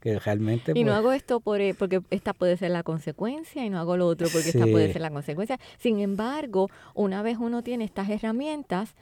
[0.00, 3.66] Que realmente, y no pues hago esto por, eh, porque esta puede ser la consecuencia
[3.66, 5.60] y no hago lo otro porque esta puede ser la consecuencia.
[5.76, 8.94] Sin embargo, una vez uno tiene estas herramientas,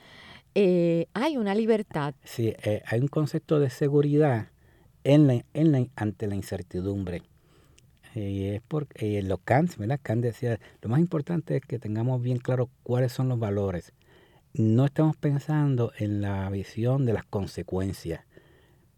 [0.56, 2.16] eh, hay una libertad.
[2.24, 4.48] Sí, eh, hay un concepto de seguridad
[5.04, 7.22] en la, en la, ante la incertidumbre.
[8.14, 10.00] Y es porque eh, lo Kant, ¿verdad?
[10.02, 13.92] Kant decía, lo más importante es que tengamos bien claro cuáles son los valores.
[14.54, 18.24] No estamos pensando en la visión de las consecuencias.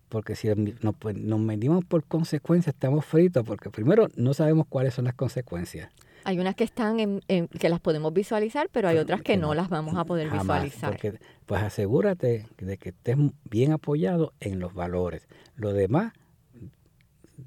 [0.08, 0.48] Porque si
[0.82, 5.14] nos, pues, nos medimos por consecuencias, estamos fritos, porque primero no sabemos cuáles son las
[5.14, 5.90] consecuencias.
[6.24, 9.68] Hay unas que están en, que las podemos visualizar, pero hay otras que no las
[9.68, 10.98] vamos a poder visualizar.
[11.46, 13.16] pues asegúrate de que estés
[13.48, 15.28] bien apoyado en los valores.
[15.56, 16.12] Lo demás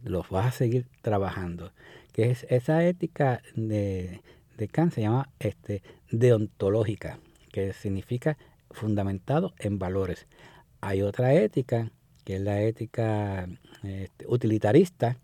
[0.03, 1.71] los vas a seguir trabajando.
[2.13, 4.21] Que es esa ética de,
[4.57, 7.19] de Kant se llama este, deontológica,
[7.53, 8.37] que significa
[8.71, 10.25] fundamentado en valores.
[10.81, 11.91] Hay otra ética,
[12.25, 13.47] que es la ética
[13.83, 15.17] este, utilitarista,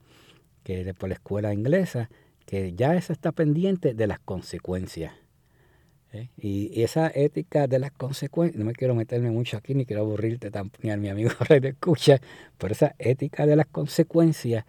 [0.64, 2.10] que es por la escuela inglesa,
[2.46, 5.12] que ya esa está pendiente de las consecuencias.
[6.14, 6.30] ¿eh?
[6.38, 10.52] Y, esa ética de las consecuencias, no me quiero meterme mucho aquí, ni quiero aburrirte
[10.84, 12.22] ni a mi amigo Rey de Escucha,
[12.60, 14.66] pero esa ética de las consecuencias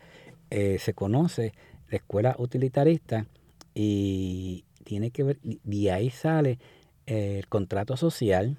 [0.49, 1.53] eh, se conoce
[1.91, 3.27] la escuela utilitarista
[3.75, 6.59] y tiene que ver, de ahí sale
[7.11, 8.57] el contrato social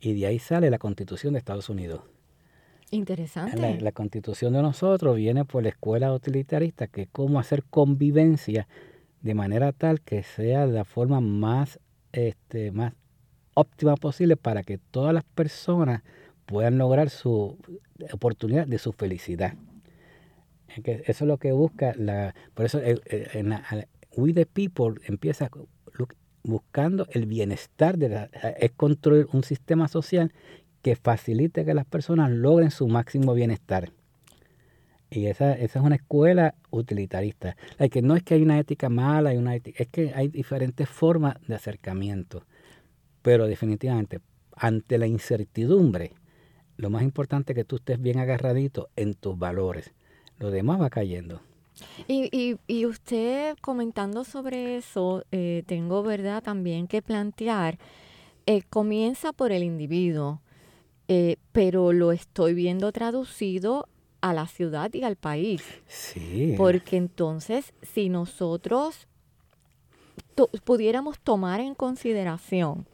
[0.00, 2.02] y de ahí sale la constitución de Estados Unidos.
[2.90, 3.80] Interesante.
[3.80, 8.68] La, constitución de nosotros viene por la escuela utilitarista, que es cómo hacer convivencia
[9.20, 11.80] de manera tal que sea la forma más,
[12.12, 12.92] este, más
[13.54, 16.02] óptima posible para que todas las personas
[16.46, 17.58] puedan lograr su
[18.12, 19.54] oportunidad de su felicidad.
[20.68, 23.64] Eso es lo que busca la, por eso eh, eh, en la,
[24.16, 25.50] We the People empieza
[26.44, 28.24] buscando el bienestar de la,
[28.58, 30.32] es construir un sistema social
[30.82, 33.90] que facilite que las personas logren su máximo bienestar.
[35.10, 37.56] Y esa, esa es una escuela utilitarista.
[37.78, 40.88] La que no es que hay una ética mala, hay una es que hay diferentes
[40.88, 42.44] formas de acercamiento.
[43.22, 44.20] Pero definitivamente,
[44.54, 46.12] ante la incertidumbre,
[46.76, 49.94] lo más importante es que tú estés bien agarradito en tus valores.
[50.38, 51.40] Lo demás va cayendo.
[52.06, 57.78] Y, y, y usted comentando sobre eso, eh, tengo verdad también que plantear,
[58.46, 60.40] eh, comienza por el individuo.
[61.06, 63.88] Eh, pero lo estoy viendo traducido
[64.22, 65.62] a la ciudad y al país.
[65.86, 66.54] Sí.
[66.56, 69.06] Porque entonces, si nosotros
[70.64, 72.86] pudiéramos tomar en consideración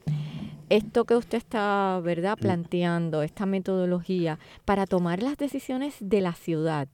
[0.70, 2.40] esto que usted está, ¿verdad?, mm.
[2.40, 6.88] planteando, esta metodología, para tomar las decisiones de la ciudad,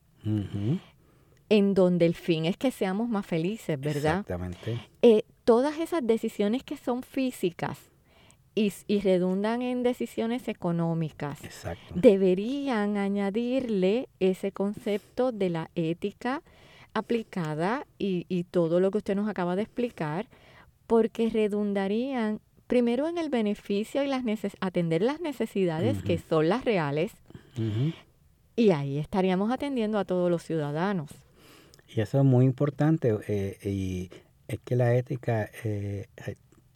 [1.48, 4.20] en donde el fin es que seamos más felices, ¿verdad?
[4.20, 4.80] Exactamente.
[5.02, 7.78] Eh, todas esas decisiones que son físicas,
[8.56, 11.38] y, redundan en decisiones económicas.
[11.94, 16.42] Deberían añadirle ese concepto de la ética
[16.94, 20.26] aplicada y, todo lo que usted nos acaba de explicar,
[20.87, 24.24] porque redundarían primero en el beneficio y las
[24.61, 27.12] atender las necesidades que son las reales,
[28.57, 31.11] y ahí estaríamos atendiendo a todos los ciudadanos.
[31.89, 34.11] Y eso es muy importante, eh, y
[34.49, 36.07] es que la ética eh,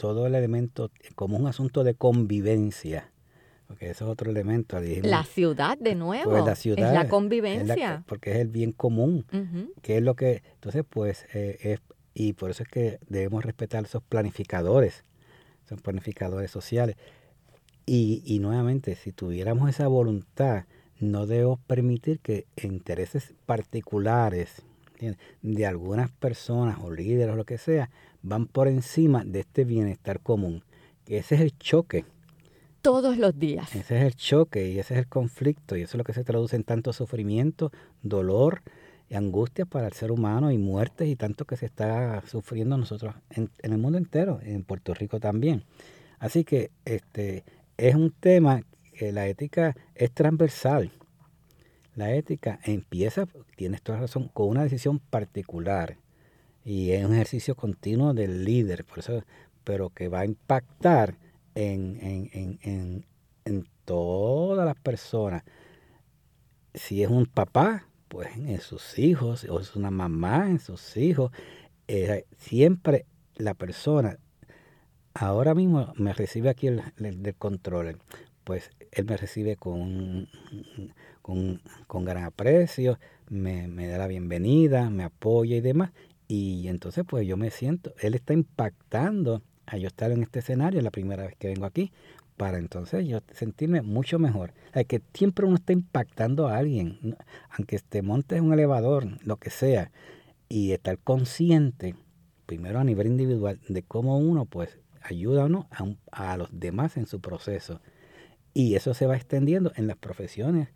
[0.00, 3.10] todo el elemento como un asunto de convivencia.
[3.66, 4.80] Porque eso es otro elemento.
[4.80, 6.30] la ciudad, de nuevo.
[6.30, 6.88] Pues la ciudad.
[6.88, 8.02] Es la convivencia.
[8.06, 9.26] porque es el bien común.
[9.82, 10.42] Que es lo que.
[10.54, 11.80] Entonces, pues, eh, es,
[12.14, 15.04] y por eso es que debemos respetar esos planificadores,
[15.66, 16.96] esos planificadores sociales.
[17.86, 20.64] Y, y nuevamente, si tuviéramos esa voluntad,
[20.98, 24.62] no debo permitir que intereses particulares
[25.42, 27.90] de algunas personas o líderes o lo que sea
[28.22, 30.62] van por encima de este bienestar común.
[31.06, 32.04] Ese es el choque.
[32.82, 33.74] Todos los días.
[33.74, 36.24] Ese es el choque y ese es el conflicto y eso es lo que se
[36.24, 37.72] traduce en tanto sufrimiento,
[38.02, 38.62] dolor
[39.08, 43.14] y angustia para el ser humano y muertes y tanto que se está sufriendo nosotros
[43.30, 45.64] en, en el mundo entero, en Puerto Rico también.
[46.18, 47.44] Así que este
[47.76, 48.62] es un tema
[48.94, 50.92] que la ética es transversal.
[51.94, 53.26] La ética empieza,
[53.56, 55.96] tienes toda razón, con una decisión particular
[56.64, 59.24] y es un ejercicio continuo del líder, por eso,
[59.64, 61.16] pero que va a impactar
[61.54, 63.06] en, en, en,
[63.44, 65.42] en todas las personas.
[66.74, 71.32] Si es un papá, pues en sus hijos, o es una mamá en sus hijos,
[71.88, 74.18] eh, siempre la persona,
[75.14, 77.98] ahora mismo me recibe aquí el, del control,
[78.44, 80.28] pues él me recibe con,
[81.22, 82.98] con, con gran aprecio,
[83.28, 85.92] me, me, da la bienvenida, me apoya y demás.
[86.28, 90.80] Y entonces pues yo me siento, él está impactando a yo estar en este escenario
[90.82, 91.92] la primera vez que vengo aquí,
[92.36, 94.54] para entonces yo sentirme mucho mejor.
[94.72, 97.16] Hay que siempre uno está impactando a alguien,
[97.50, 99.90] aunque te montes un elevador, lo que sea,
[100.48, 101.94] y estar consciente,
[102.46, 105.66] primero a nivel individual, de cómo uno pues ayuda o
[106.12, 107.80] a, a los demás en su proceso.
[108.54, 110.68] Y eso se va extendiendo en las profesiones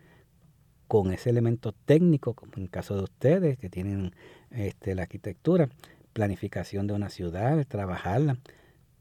[0.88, 4.14] con ese elemento técnico, como en el caso de ustedes que tienen
[4.50, 5.68] este, la arquitectura,
[6.12, 8.38] planificación de una ciudad, trabajarla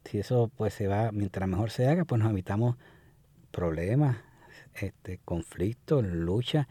[0.04, 2.76] si eso pues se va, mientras mejor se haga, pues nos evitamos
[3.50, 4.18] problemas,
[4.74, 6.68] este, conflictos, lucha,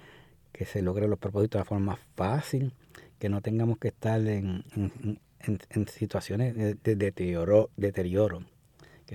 [0.52, 2.74] que se logren los propósitos de la forma más fácil,
[3.20, 4.64] que no tengamos que estar en,
[5.40, 7.70] en, situaciones de, deterioro.
[7.76, 8.46] deterioro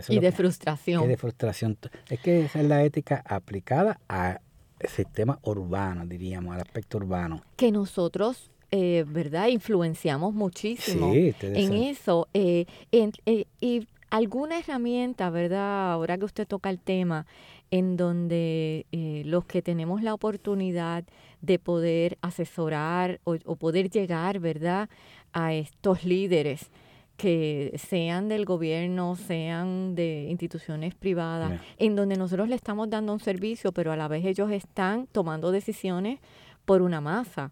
[0.09, 1.05] y de frustración.
[1.05, 1.79] Y de frustración.
[2.09, 4.41] Es que esa es la ética aplicada al
[4.87, 7.43] sistema urbano, diríamos, al aspecto urbano.
[7.57, 9.49] Que nosotros eh, ¿verdad?
[9.49, 12.29] Influenciamos muchísimo en eso.
[12.35, 15.93] Eh, eh, y alguna herramienta, ¿verdad?
[15.93, 17.27] Ahora que usted toca el tema,
[17.71, 21.05] en donde eh, los que tenemos la oportunidad
[21.41, 24.89] de poder asesorar o, poder llegar, ¿verdad?
[25.33, 26.71] A estos líderes
[27.19, 33.19] que sean del gobierno, sean de instituciones privadas, en donde nosotros le estamos dando un
[33.19, 36.21] servicio, pero a la vez ellos están tomando decisiones
[36.65, 37.51] por una masa.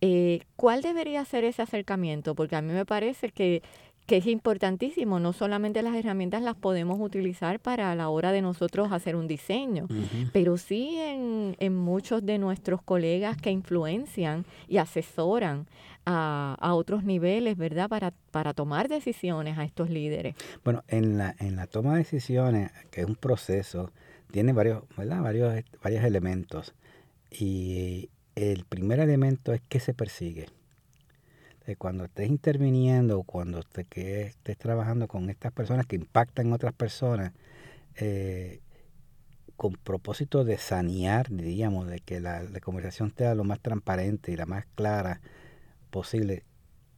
[0.00, 2.36] Eh, ¿Cuál debería ser ese acercamiento?
[2.36, 3.62] Porque a mí me parece que
[4.10, 5.20] que es importantísimo.
[5.20, 9.86] No solamente las herramientas las podemos utilizar para la hora de nosotros hacer un diseño,
[10.32, 15.68] pero sí en, en, muchos de nuestros colegas que influencian y asesoran
[16.06, 17.88] a, a, otros niveles, ¿verdad?
[17.88, 20.34] Para, para tomar decisiones a estos líderes.
[20.64, 23.92] Bueno, en la, en la toma de decisiones, que es un proceso,
[24.32, 25.22] tiene varios, ¿verdad?
[25.22, 25.54] Varios,
[25.84, 26.74] varios elementos.
[27.30, 30.48] Y el primer elemento es qué se persigue
[31.78, 36.72] cuando estés interviniendo cuando te, que estés trabajando con estas personas que impactan a otras
[36.72, 37.32] personas,
[37.96, 38.60] eh,
[39.56, 44.46] con propósito de sanear, diríamos, de que la, conversación sea lo más transparente y la
[44.46, 45.20] más clara
[45.90, 46.44] posible,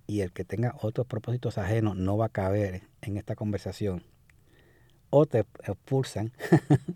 [0.06, 4.04] y el que tenga otros propósitos ajenos no va a caber en esta conversación
[5.14, 6.32] o te expulsan,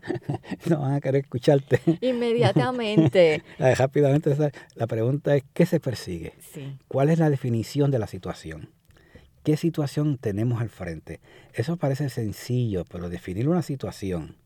[0.71, 1.81] no van a querer escucharte.
[2.01, 3.43] Inmediatamente.
[3.59, 4.35] Rápidamente,
[4.75, 6.33] la pregunta es, ¿qué se persigue?
[6.89, 8.71] ¿Cuál es la definición de la situación?
[9.45, 11.21] ¿Qué situación tenemos al frente?
[11.53, 14.37] Eso parece sencillo, pero definir una situación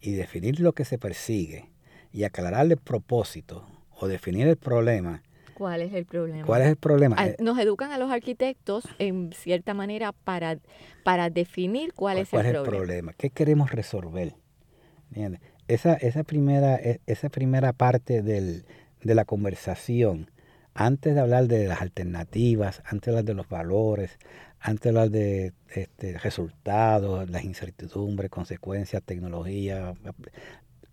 [0.00, 1.70] y definir lo que se persigue
[2.12, 3.68] y aclarar el propósito
[4.00, 5.22] o definir el problema
[5.56, 6.44] ¿Cuál es el problema?
[6.44, 7.16] ¿Cuál es el problema?
[7.26, 10.58] Eh, nos educan a los arquitectos en cierta manera para,
[11.02, 12.58] para definir cuál, es, el, problema.
[12.58, 13.12] el problema.
[13.16, 14.34] ¿Qué queremos resolver?
[15.66, 18.66] Esa, esa, primera, e, esa primera parte del,
[19.02, 20.30] de la conversación,
[20.74, 24.18] antes de hablar de las alternativas, antes de hablar de los valores,
[24.60, 29.94] antes de hablar de este, resultados, las incertidumbres, consecuencias, tecnología,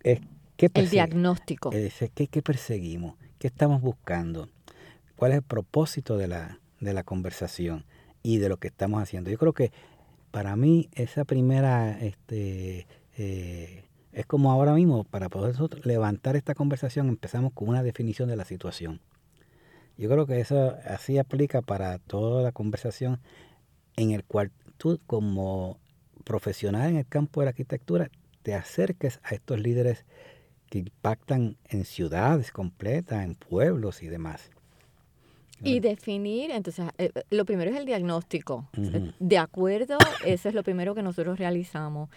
[0.04, 0.22] es,
[0.56, 1.70] ¿qué el diagnóstico.
[1.70, 3.16] ¿qué, ¿Qué perseguimos?
[3.44, 4.48] ¿Qué estamos buscando?
[5.18, 7.84] ¿Cuál es el propósito de la, de la conversación
[8.22, 9.30] y de lo que estamos haciendo?
[9.30, 9.74] Yo creo que
[10.32, 12.88] para mí esa primera, este,
[13.18, 13.84] eh,
[14.14, 18.46] es como ahora mismo, para poder levantar esta conversación empezamos con una definición de la
[18.46, 19.02] situación.
[19.98, 23.20] Yo creo que eso así aplica para toda la conversación
[23.98, 25.80] en el cual tú como
[26.24, 28.10] profesional en el campo de la arquitectura
[28.42, 30.06] te acerques a estos líderes
[30.74, 34.50] que impactan en ciudades completas, en pueblos y demás.
[35.62, 38.68] Y definir, entonces, eh, eh, lo primero es el diagnóstico.
[39.20, 42.10] De acuerdo, eso es lo primero que nosotros realizamos.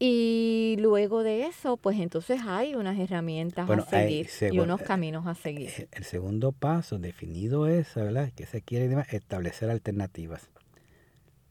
[0.00, 5.36] Y luego de eso, pues entonces hay unas herramientas a seguir y unos caminos a
[5.36, 5.70] seguir.
[5.78, 8.32] Eh, el segundo paso definido es, ¿verdad?
[8.34, 10.50] Que se quiere establecer alternativas.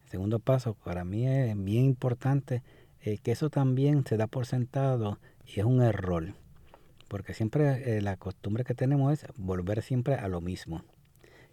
[0.03, 2.63] El segundo paso para mí es bien importante
[2.99, 6.33] eh, que eso también se da por sentado y es un error.
[7.07, 10.83] Porque siempre eh, la costumbre que tenemos es volver siempre a lo mismo.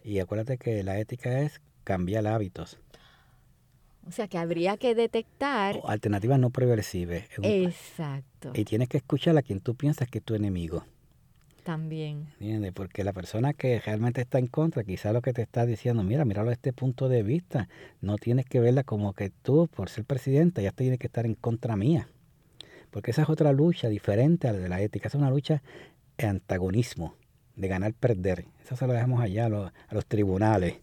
[0.03, 2.77] Y acuérdate que la ética es cambiar hábitos.
[4.07, 5.79] O sea que habría que detectar...
[5.85, 7.23] alternativas no progresivas.
[7.41, 8.51] Exacto.
[8.53, 10.85] Y tienes que escuchar a quien tú piensas que es tu enemigo.
[11.63, 12.27] También.
[12.33, 12.73] ¿Entiendes?
[12.73, 16.23] Porque la persona que realmente está en contra, quizá lo que te está diciendo, mira,
[16.23, 17.67] míralo desde este punto de vista.
[18.01, 21.33] No tienes que verla como que tú, por ser presidenta, ya tienes que estar en
[21.33, 22.07] contra mía.
[22.95, 25.09] Porque esa es otra lucha diferente a la de la ética.
[25.09, 25.61] Es una lucha
[26.17, 27.15] de antagonismo,
[27.57, 28.45] de ganar-perder.
[28.63, 30.75] Eso se lo dejamos allá a los tribunales.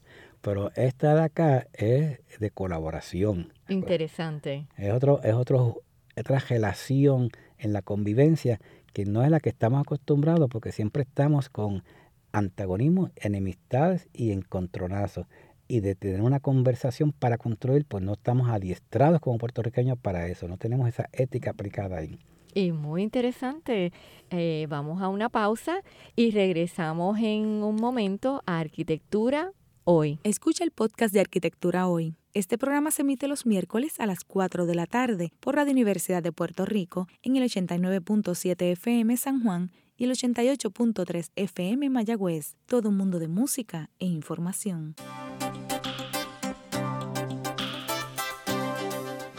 [0.42, 3.54] Pero esta de acá es de colaboración.
[3.70, 4.66] Interesante.
[4.76, 5.84] Es, otro, es otro,
[6.14, 8.60] otra relación en la convivencia
[8.92, 11.82] que no es la que estamos acostumbrados porque siempre estamos con
[12.30, 15.28] antagonismo, enemistades y encontronazos.
[15.72, 20.46] Y de tener una conversación para construir, pues no estamos adiestrados como puertorriqueños para eso,
[20.46, 22.18] no tenemos esa ética aplicada ahí.
[22.52, 23.90] Y muy interesante.
[24.28, 25.80] Eh, vamos a una pausa
[26.14, 29.52] y regresamos en un momento a arquitectura
[29.84, 30.18] hoy.
[30.24, 32.16] Escucha el podcast de Arquitectura Hoy.
[32.34, 36.22] Este programa se emite los miércoles a las 4 de la tarde por Radio Universidad
[36.22, 42.56] de Puerto Rico en el 89.7 FM San Juan y el 88.3 FM Mayagüez.
[42.66, 44.96] Todo un mundo de música e información.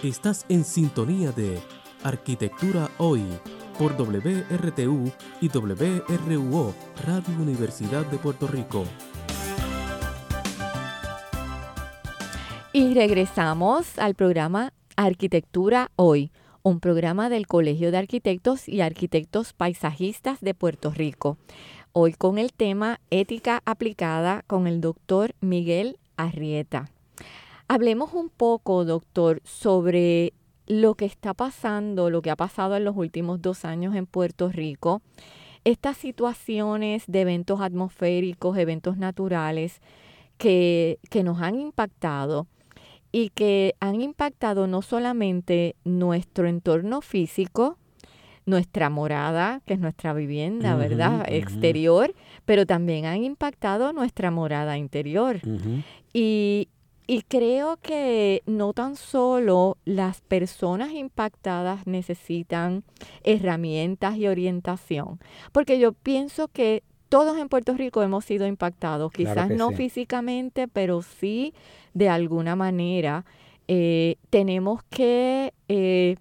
[0.03, 1.61] Estás en sintonía de
[2.03, 3.23] Arquitectura Hoy
[3.79, 6.75] por WRTU y WRUO
[7.05, 8.83] Radio Universidad de Puerto Rico.
[12.73, 16.33] Y regresamos al programa Arquitectura Hoy,
[16.63, 21.37] un programa del Colegio de Arquitectos y Arquitectos Paisajistas de Puerto Rico.
[21.93, 26.92] Hoy con el tema Ética aplicada con el doctor Miguel Arrieta.
[27.67, 30.33] Hablemos un poco, doctor, sobre
[30.67, 34.49] lo que está pasando, lo que ha pasado en los últimos dos años en Puerto
[34.49, 35.01] Rico,
[35.65, 39.81] estas situaciones de eventos atmosféricos, eventos naturales
[40.37, 42.47] que, que nos han impactado
[43.11, 47.77] y que han impactado no solamente nuestro entorno físico,
[48.45, 51.25] nuestra morada, que es nuestra vivienda, ¿verdad?
[51.29, 52.13] Exterior,
[52.45, 55.39] pero también han impactado nuestra morada interior.
[56.13, 56.67] y,
[57.07, 62.83] y creo que no tan solo las personas impactadas necesitan
[63.23, 65.19] herramientas y orientación,
[65.51, 71.03] porque yo pienso que todos en Puerto Rico hemos sido impactados, quizás no físicamente, pero
[71.03, 71.53] sí
[71.93, 73.23] de alguna manera.
[73.67, 76.15] Eh, tenemos que eh,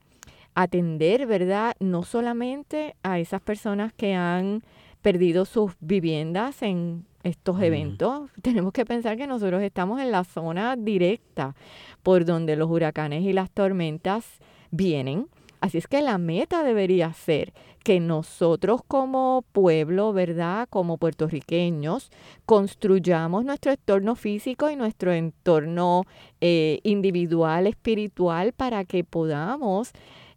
[0.55, 1.75] atender, ¿verdad?
[1.81, 4.63] No solamente a esas personas que han
[5.01, 10.77] perdido sus viviendas en estos eventos, tenemos que pensar que nosotros estamos en la zona
[10.77, 11.55] directa
[12.03, 14.25] por donde los huracanes y las tormentas
[14.71, 15.29] vienen.
[15.61, 17.53] Así es que la meta debería ser
[17.85, 20.69] que nosotros como pueblo, ¿verdad?
[20.71, 22.11] Como puertorriqueños,
[22.47, 26.05] construyamos nuestro entorno físico y nuestro entorno
[26.41, 29.93] eh, individual, espiritual, para que podamos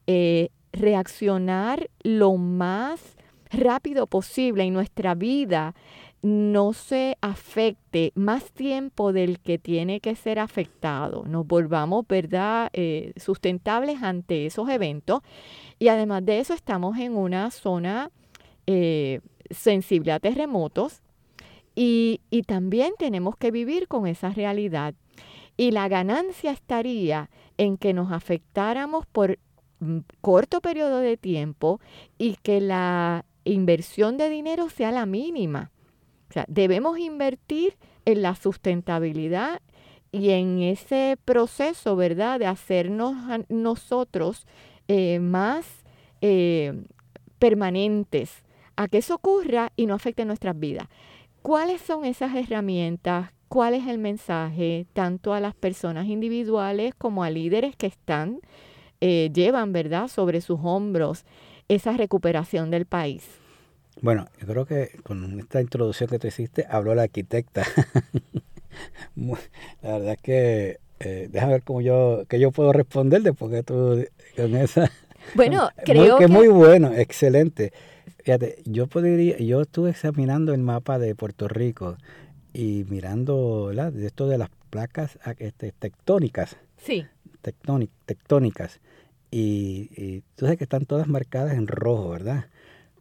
[0.08, 3.16] eh, reaccionar lo más
[3.52, 5.76] rápido posible en nuestra vida
[6.26, 13.14] no se afecte más tiempo del que tiene que ser afectado, nos volvamos, ¿verdad?, eh,
[13.16, 15.22] sustentables ante esos eventos.
[15.78, 18.10] Y además de eso, estamos en una zona
[18.66, 19.22] eh,
[19.52, 21.04] sensible a terremotos
[21.76, 24.96] y, y también tenemos que vivir con esa realidad.
[25.58, 29.38] Y la ganancia estaría en que nos afectáramos por
[29.80, 31.80] mm, corto periodo de tiempo
[32.18, 35.70] y que la inversión de dinero sea la mínima
[36.48, 39.62] debemos invertir en la sustentabilidad
[40.12, 43.16] y en ese proceso, ¿verdad?, de hacernos
[43.50, 44.48] nosotros
[44.88, 45.84] eh, más
[46.22, 46.74] eh,
[47.40, 48.44] permanentes
[48.76, 50.88] a que eso ocurra y no afecte nuestras vidas.
[51.42, 53.32] ¿Cuáles son esas herramientas?
[53.50, 58.40] ¿Cuál es el mensaje tanto a las personas individuales como a líderes que están,
[59.02, 61.26] eh, llevan, ¿verdad?, sobre sus hombros
[61.68, 63.45] esa recuperación del país?
[64.02, 67.66] Bueno, yo creo que con esta introducción que tú hiciste, habló la arquitecta.
[69.16, 73.64] la verdad es que eh, déjame ver cómo yo, que yo puedo responder después que
[73.64, 74.92] tú con esa.
[75.34, 77.74] Bueno, creo que, muy bueno, excelente.
[78.24, 81.98] Fíjate, yo podría, yo estuve examinando el mapa de Puerto Rico
[82.54, 86.58] y mirando de esto de las placas este, tectónicas.
[86.78, 87.06] Sí.
[88.06, 88.80] tectónicas.
[89.32, 92.46] y, tú sabes que están todas marcadas en rojo, ¿verdad?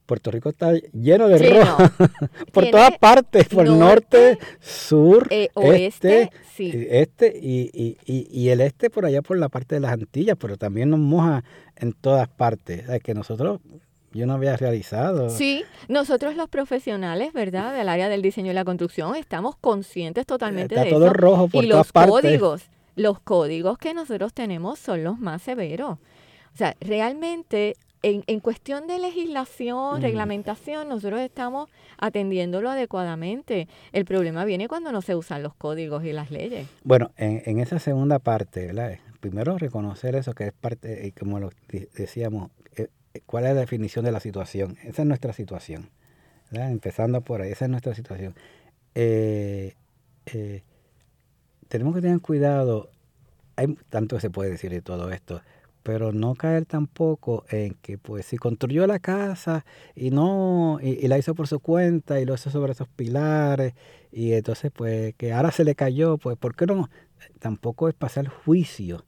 [0.07, 1.79] Puerto Rico está lleno de rojo
[2.53, 8.91] por todas partes, por norte, sur, eh, oeste, este, este y, y, y, el este
[8.91, 11.43] por allá por la parte de las Antillas, pero también nos moja
[11.77, 12.89] en todas partes.
[12.89, 13.61] O que nosotros
[14.15, 15.29] yo no había realizado.
[15.29, 17.75] Sí, nosotros los profesionales, ¿verdad?
[17.75, 21.65] Del área del diseño y la construcción, estamos conscientes totalmente Está de todo rojo por
[21.65, 22.13] y todas los partes.
[22.13, 22.63] códigos,
[22.95, 25.99] los códigos que nosotros tenemos son los más severos.
[26.55, 27.75] O sea, realmente
[28.11, 30.03] en, en cuestión de legislación, Mm.
[30.03, 33.69] reglamentación, nosotros estamos atendiéndolo adecuadamente.
[33.93, 36.69] El problema viene cuando no se usan los códigos y las leyes.
[36.83, 38.99] Bueno, en, en esa segunda parte, ¿verdad?
[39.21, 41.51] Primero reconocer eso que es parte, y como lo
[41.97, 44.77] decíamos, eh, eh, cuál es la definición de la situación.
[44.85, 45.89] Esa es nuestra situación.
[46.51, 46.71] ¿verdad?
[46.71, 48.35] Empezando por ahí, esa es nuestra situación.
[48.95, 49.75] Eh,
[50.27, 50.63] eh,
[51.69, 52.91] tenemos que tener cuidado,
[53.57, 55.41] hay tanto que se puede decir de todo esto,
[55.85, 59.64] pero no caer tampoco en que pues si construyó la casa
[59.95, 63.74] y no y, la hizo por su cuenta y lo hizo sobre esos pilares
[64.11, 66.91] y entonces pues que ahora se le cayó, pues ¿por qué no?
[67.39, 69.05] Tampoco es pasar juicio.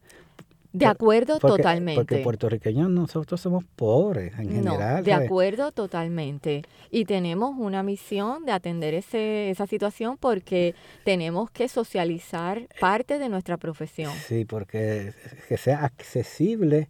[0.78, 2.00] De acuerdo Porque, totalmente.
[2.00, 5.04] porque puertorriqueños nosotros somos pobres en No, general.
[5.04, 6.62] de acuerdo totalmente.
[6.90, 10.74] Y tenemos una misión de atender ese, esa situación porque
[11.04, 14.12] tenemos que socializar parte de nuestra profesión.
[14.26, 15.12] Sí, porque
[15.48, 16.88] que sea accesible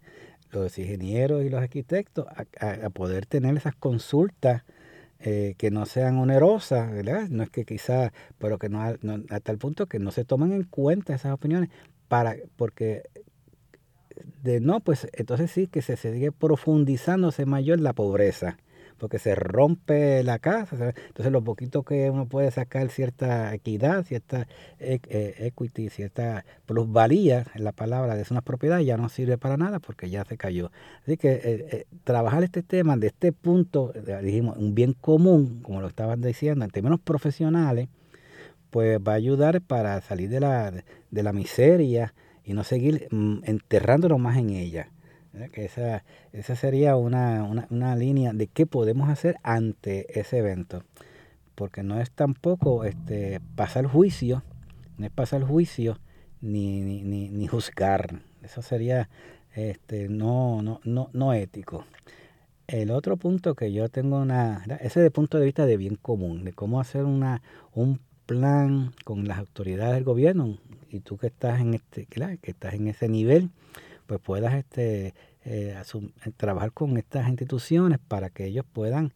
[0.51, 4.63] los ingenieros y los arquitectos a, a- a poder tener esas consultas
[5.21, 7.29] eh, que no sean onerosas, ¿verdad?
[7.31, 10.53] No es que quizás, pero que no, no- hasta el punto que no se tomen
[10.53, 11.71] en cuenta esas opiniones
[12.09, 13.03] para porque
[14.43, 18.59] de no, pues entonces sí que se sigue profundizándose mayor la pobreza,
[18.99, 24.47] porque se rompe la casa, entonces lo poquito que uno puede sacar cierta equidad, cierta
[24.79, 29.57] e- eh, equity, cierta plusvalía en la palabra de una propiedad ya no sirve para
[29.57, 30.71] nada porque ya se cayó.
[31.03, 35.61] Así que eh, eh, trabajar este tema de este punto, eh, dijimos, un bien común,
[35.63, 37.89] como lo estaban diciendo, en términos profesionales,
[38.71, 40.73] pues va a ayudar para salir de la,
[41.11, 42.15] de la miseria
[42.47, 44.89] y no seguir mm, enterrándonos más en ella.
[45.53, 50.83] Que esa, esa sería una, una, una línea de qué podemos hacer ante ese evento.
[51.55, 54.43] Porque no es tampoco este, pasar juicio,
[54.97, 55.99] no es pasar juicio
[56.41, 58.23] ni, ni, ni, ni juzgar.
[58.43, 59.11] Eso sería
[59.55, 61.85] este, no, no, no, no ético.
[62.67, 66.45] El otro punto que yo tengo una, ese de punto de vista de bien común,
[66.45, 67.43] de cómo hacer una,
[67.75, 70.59] un plan con las autoridades del gobierno
[70.97, 73.51] y tú que estás en este, claro, que estás en ese nivel,
[74.07, 79.13] pues puedas este, eh, eh, trabajar con estas instituciones para que ellos puedan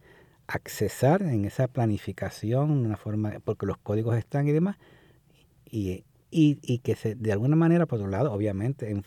[0.46, 4.76] accesar en esa planificación una forma, porque los códigos están y demás,
[5.70, 9.04] y, y, y que se, de alguna manera, por otro lado, obviamente, en-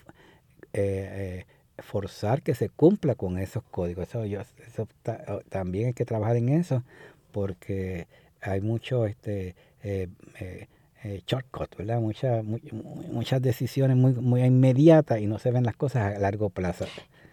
[0.72, 1.46] eh, eh,
[1.82, 4.08] forzar que se cumpla con esos códigos.
[4.08, 6.84] Eso, yo, eso ta- o- también hay que trabajar en eso,
[7.32, 8.06] porque
[8.40, 9.56] hay mucho este
[11.04, 12.00] eh, shortcut, ¿verdad?
[12.00, 16.18] Mucha, mu- mu- muchas decisiones muy, muy inmediatas y no se ven las cosas a
[16.18, 16.86] largo plazo.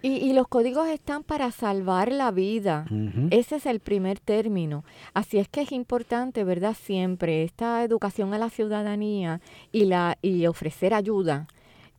[0.04, 2.86] Y, y los códigos están para salvar la vida.
[3.30, 4.84] Ese es el primer término.
[5.14, 6.76] Así es que es importante, ¿verdad?
[6.80, 9.42] Siempre esta educación a la ciudadanía
[9.72, 11.48] y, la, y ofrecer ayuda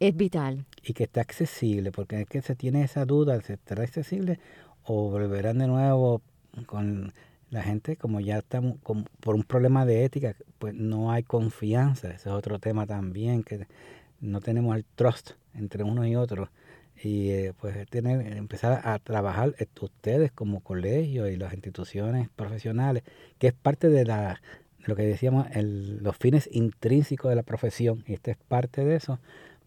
[0.01, 0.65] es vital.
[0.85, 4.41] y que esté accesible, porque es que se tiene esa duda, ¿se estará accesible
[4.85, 6.23] o volverán de nuevo
[6.67, 7.13] con
[7.53, 12.09] la gente como ya estamos como por un problema de ética, pues no hay confianza,
[12.09, 13.69] ese es otro tema también, que
[14.21, 16.49] no tenemos el trust entre unos y otros
[17.03, 23.03] y eh, pues tener, empezar a trabajar ustedes como colegio y las instituciones profesionales,
[23.39, 24.41] que es parte de la
[24.87, 28.97] lo que decíamos, el- los fines intrínsecos de la profesión, y esta es parte de
[28.97, 29.21] eso,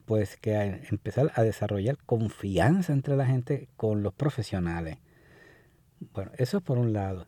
[0.06, 4.98] pues que empezar a desarrollar confianza entre la gente con los profesionales.
[6.14, 7.28] Bueno, eso es por un lado.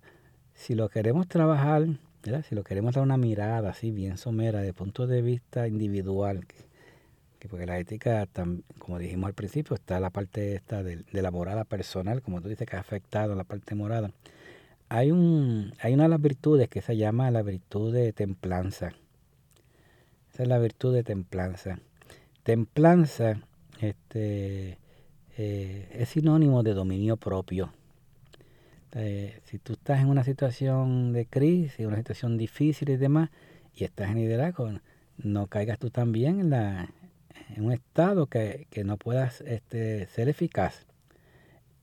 [0.57, 1.85] Si lo queremos trabajar,
[2.23, 2.43] ¿verdad?
[2.49, 6.55] si lo queremos dar una mirada así bien somera, de punto de vista individual, que,
[7.39, 8.27] que porque la ética,
[8.79, 12.49] como dijimos al principio, está la parte esta de, de la morada personal, como tú
[12.49, 14.11] dices, que ha afectado la parte morada.
[14.89, 18.93] Hay, un, hay una de las virtudes que se llama la virtud de templanza.
[20.33, 21.79] Esa es la virtud de templanza.
[22.43, 23.41] Templanza
[23.79, 24.79] este,
[25.37, 27.71] eh, es sinónimo de dominio propio.
[28.93, 33.29] Eh, si tú estás en una situación de crisis, una situación difícil y demás,
[33.75, 34.71] y estás en liderazgo,
[35.17, 36.89] no caigas tú también en, la,
[37.55, 40.85] en un estado que, que no puedas este, ser eficaz.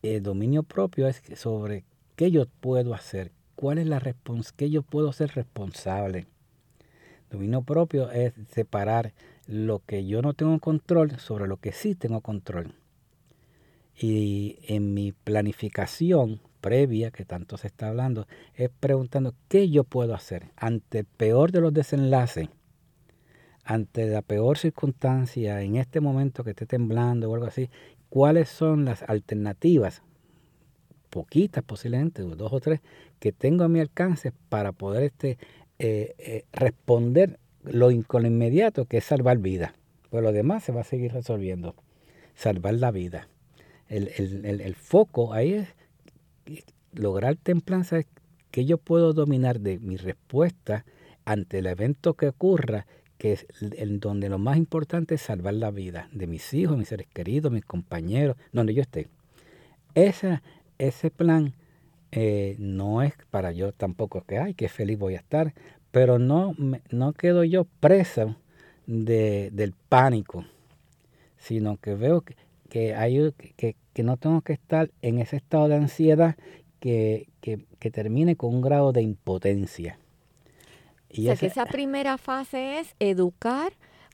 [0.02, 1.84] El dominio propio es sobre
[2.16, 6.26] qué yo puedo hacer, cuál es la respons qué yo puedo ser responsable.
[7.30, 9.12] Dominio propio es separar
[9.46, 12.74] lo que yo no tengo control sobre lo que sí tengo control.
[13.96, 20.14] Y en mi planificación previa, que tanto se está hablando, es preguntando qué yo puedo
[20.14, 22.48] hacer ante el peor de los desenlaces,
[23.64, 27.68] ante la peor circunstancia, en este momento que esté temblando o algo así,
[28.08, 30.00] cuáles son las alternativas,
[31.10, 32.80] poquitas posiblemente, dos o tres,
[33.18, 35.36] que tengo a mi alcance para poder este,
[35.78, 39.74] eh, eh, responder lo, lo inmediato, que es salvar vida.
[40.08, 41.74] Pues lo demás se va a seguir resolviendo.
[42.34, 43.28] Salvar la vida.
[43.86, 44.08] El,
[44.44, 45.68] el foco ahí es
[46.92, 48.06] lograr templanza es
[48.50, 50.84] que yo puedo dominar de mi respuesta
[51.24, 52.86] ante el evento que ocurra,
[53.18, 56.88] que es en donde lo más importante es salvar la vida de mis hijos, mis
[56.88, 59.08] seres queridos, mis compañeros, donde yo esté.
[59.94, 60.42] Esa,
[60.78, 61.54] ese plan
[62.12, 65.54] eh, no es para yo tampoco que, ay, qué feliz voy a estar,
[65.90, 66.54] pero no,
[66.90, 68.36] no quedo yo preso
[68.86, 70.44] de, del pánico,
[71.38, 72.36] sino que veo que,
[72.68, 76.36] que, hay, que, que no tengo que estar en ese estado de ansiedad
[76.80, 79.98] que, que, termine con un grado de impotencia.
[81.08, 83.72] Y o sea, que esa primera fase es educar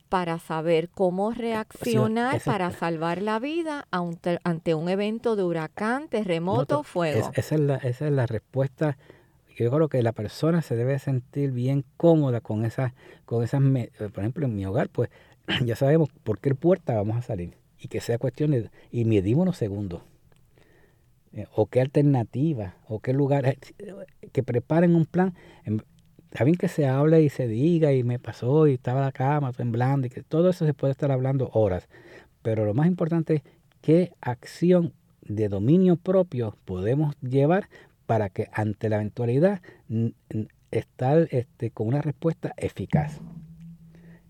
[0.09, 7.31] para saber cómo reaccionar para salvar la vida ante, un evento de huracán, terremoto, fuego.
[7.35, 8.99] esa, es la, esa es la respuesta.
[9.57, 12.93] Yo creo que la persona se debe sentir bien cómoda con esas,
[13.25, 15.11] con esas, por ejemplo, en mi hogar, pues
[15.65, 19.43] ya sabemos por qué puerta vamos a salir y que sea cuestión de, y medimos
[19.43, 20.03] unos segundos.
[21.33, 23.59] Eh, o qué alternativa, o qué lugar, eh,
[24.33, 25.35] que preparen un plan.
[26.31, 29.53] Está bien que se hable y se diga, y me pasó, y estaba la cama
[29.53, 31.89] temblando, y que todo eso se puede estar hablando horas.
[32.43, 33.43] Pero lo más importante es
[33.81, 37.69] qué acción de dominio propio podemos llevar
[38.07, 39.61] para que ante la eventualidad
[40.71, 43.21] estar este, con una respuesta eficaz.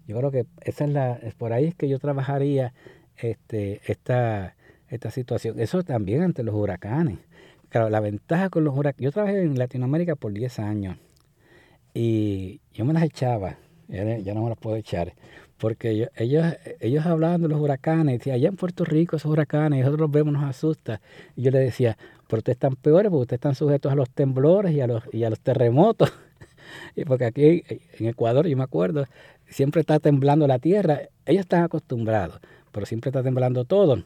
[0.06, 2.74] Yo creo que esa es la, por ahí es que yo trabajaría
[3.22, 4.56] este, esta,
[4.88, 5.58] esta situación.
[5.60, 7.18] Eso también ante los huracanes.
[7.68, 9.04] Claro, la ventaja con los huracanes.
[9.04, 10.96] Yo trabajé en Latinoamérica por 10 años
[11.94, 13.58] y yo me las echaba,
[13.88, 14.04] ya,
[14.34, 15.14] no me las puedo echar,
[15.58, 16.46] porque ellos,
[16.80, 20.32] ellos hablaban de los huracanes, decían, allá en Puerto Rico esos huracanes, nosotros los vemos,
[20.32, 21.00] nos asusta.
[21.36, 21.98] Y yo les decía,
[22.28, 25.24] pero ustedes están peores porque ustedes están sujetos a los temblores y a los, y
[25.24, 26.12] a los terremotos.
[26.96, 27.64] y porque aquí
[27.98, 29.04] en Ecuador, yo me acuerdo,
[29.48, 32.40] siempre está temblando la tierra, ellos están acostumbrados,
[32.72, 34.04] pero siempre está temblando todo.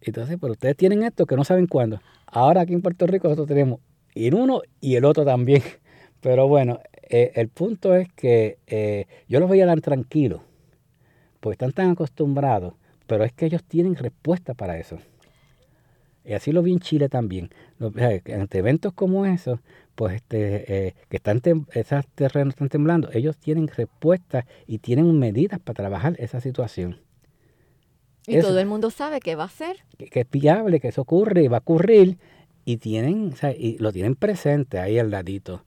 [0.00, 2.00] Entonces, pero ustedes tienen esto que no saben cuándo.
[2.26, 3.80] Ahora aquí en Puerto Rico nosotros tenemos
[4.14, 5.62] y uno y el otro también.
[6.20, 10.40] Pero bueno, eh, el punto es que eh, yo los veía tan tranquilos,
[11.38, 12.74] porque están tan acostumbrados,
[13.06, 14.98] pero es que ellos tienen respuesta para eso.
[16.24, 17.50] Y así lo vi en Chile también.
[17.78, 19.60] Ante eventos como esos,
[19.94, 21.40] pues este, eh, que están
[21.72, 26.98] esos terrenos están temblando, ellos tienen respuesta y tienen medidas para trabajar esa situación.
[28.26, 29.76] Y todo el mundo sabe que va a ser.
[29.98, 32.18] Que, es viable, que eso ocurre y va a ocurrir.
[32.64, 35.64] Y tienen, y lo tienen presente ahí al ladito.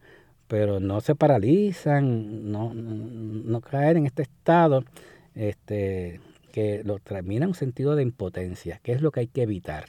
[0.47, 4.84] Pero no se paralizan, no, no, caer en este estado
[5.36, 6.20] este,
[6.51, 9.86] que lo termina un sentido de impotencia, que es lo que hay que evitar.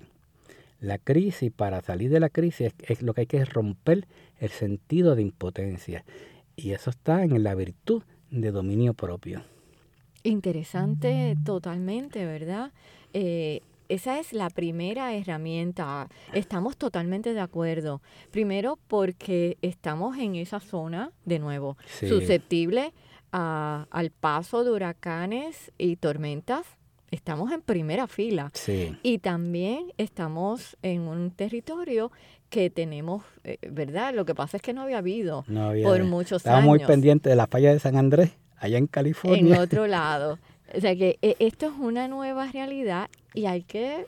[0.80, 4.06] La crisis, para salir de la crisis, es, lo que hay que romper
[4.38, 6.04] el sentido de impotencia.
[6.56, 9.42] Y eso está en la virtud de dominio propio.
[10.22, 12.72] Interesante totalmente, ¿verdad?
[13.12, 16.08] Eh, esa es la primera herramienta.
[16.32, 18.00] Estamos totalmente de acuerdo.
[18.30, 21.76] Primero porque estamos en esa zona, de nuevo,
[22.08, 22.92] susceptible
[23.32, 26.66] a, al paso de huracanes y tormentas.
[27.10, 28.50] Estamos en primera fila.
[28.54, 28.96] Sí.
[29.02, 32.12] Y también estamos en un territorio
[32.48, 34.14] que tenemos, eh, ¿verdad?
[34.14, 35.44] Lo que pasa es que no había habido
[35.82, 36.58] por muchos años.
[36.58, 38.30] Estamos muy pendientes de la falla de San Andrés
[38.60, 39.56] allá en California.
[39.56, 40.38] En otro lado.
[40.72, 44.06] O sea que eh, esto es una nueva realidad y hay que,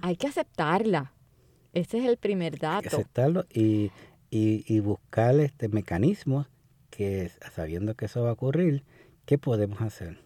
[0.00, 1.12] hay que aceptarla.
[1.74, 2.76] Ese es el primer dato.
[2.76, 3.90] Hay que aceptarlo y,
[4.30, 6.46] y, buscar este mecanismos
[6.90, 8.84] que, sabiendo que eso va a ocurrir,
[9.26, 10.18] ¿qué podemos hacer?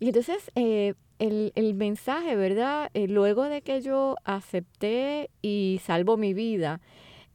[0.00, 2.90] Y entonces, eh, el, el, mensaje, ¿verdad?
[2.94, 6.80] Eh, luego de que yo acepté y salvo mi vida,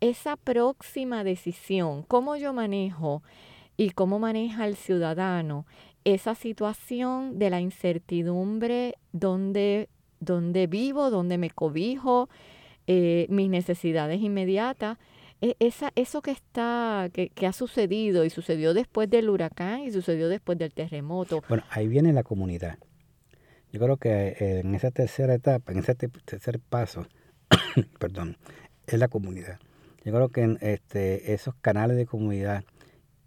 [0.02, 3.24] esa próxima decisión, cómo yo manejo
[3.80, 5.66] y cómo maneja el ciudadano
[6.04, 9.88] esa situación de la incertidumbre donde,
[10.20, 12.28] donde vivo, donde me cobijo,
[12.88, 14.98] eh, mis necesidades inmediatas.
[15.40, 19.92] E, esa, eso que está, que, que, ha sucedido y sucedió después del huracán y
[19.94, 21.42] sucedió después del terremoto.
[21.48, 22.80] Bueno, ahí viene la comunidad.
[23.72, 27.08] Yo creo que eh, en esa tercera etapa, en ese tercer paso,
[27.98, 28.36] perdón,
[28.88, 29.58] es la comunidad.
[30.04, 32.66] Yo creo que en este, esos canales de comunidad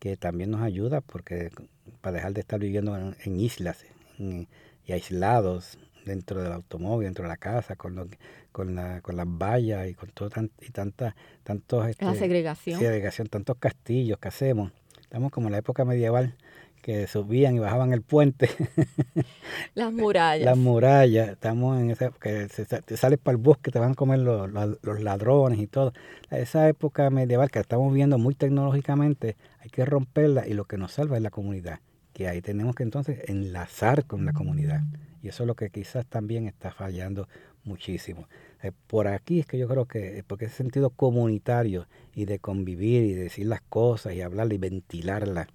[0.02, 1.52] que también nos ayuda porque
[2.00, 3.84] para dejar de estar viviendo en, islas
[4.18, 8.08] y aislados dentro del automóvil, dentro de la casa, con, lo,
[8.50, 10.28] con, la, con las vallas y con todo
[10.60, 11.86] y tanta, tantos...
[11.86, 12.80] Este, la segregación.
[12.80, 14.72] Segregación, tantos castillos que hacemos.
[15.00, 16.34] Estamos como en la época medieval
[16.82, 18.50] que subían y bajaban el puente.
[19.74, 20.44] Las murallas.
[20.44, 21.30] Las murallas.
[21.30, 22.48] Estamos en esa que
[22.84, 25.92] te sales para el bosque, te van a comer los, los, ladrones y todo.
[26.30, 30.92] Esa época medieval que estamos viendo muy tecnológicamente, hay que romperla y lo que nos
[30.92, 31.78] salva es la comunidad.
[32.12, 34.82] Que ahí tenemos que entonces enlazar con la comunidad.
[35.22, 37.28] Y eso es lo que quizás también está fallando
[37.62, 38.28] muchísimo.
[38.62, 43.04] Eh, por aquí es que yo creo que, porque ese sentido comunitario y de convivir
[43.04, 45.46] y de decir las cosas y hablarla y ventilarla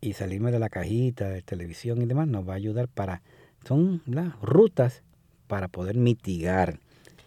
[0.00, 3.22] y salirme de la cajita de televisión y demás nos va a ayudar para,
[3.66, 5.02] son las rutas
[5.46, 6.78] para poder mitigar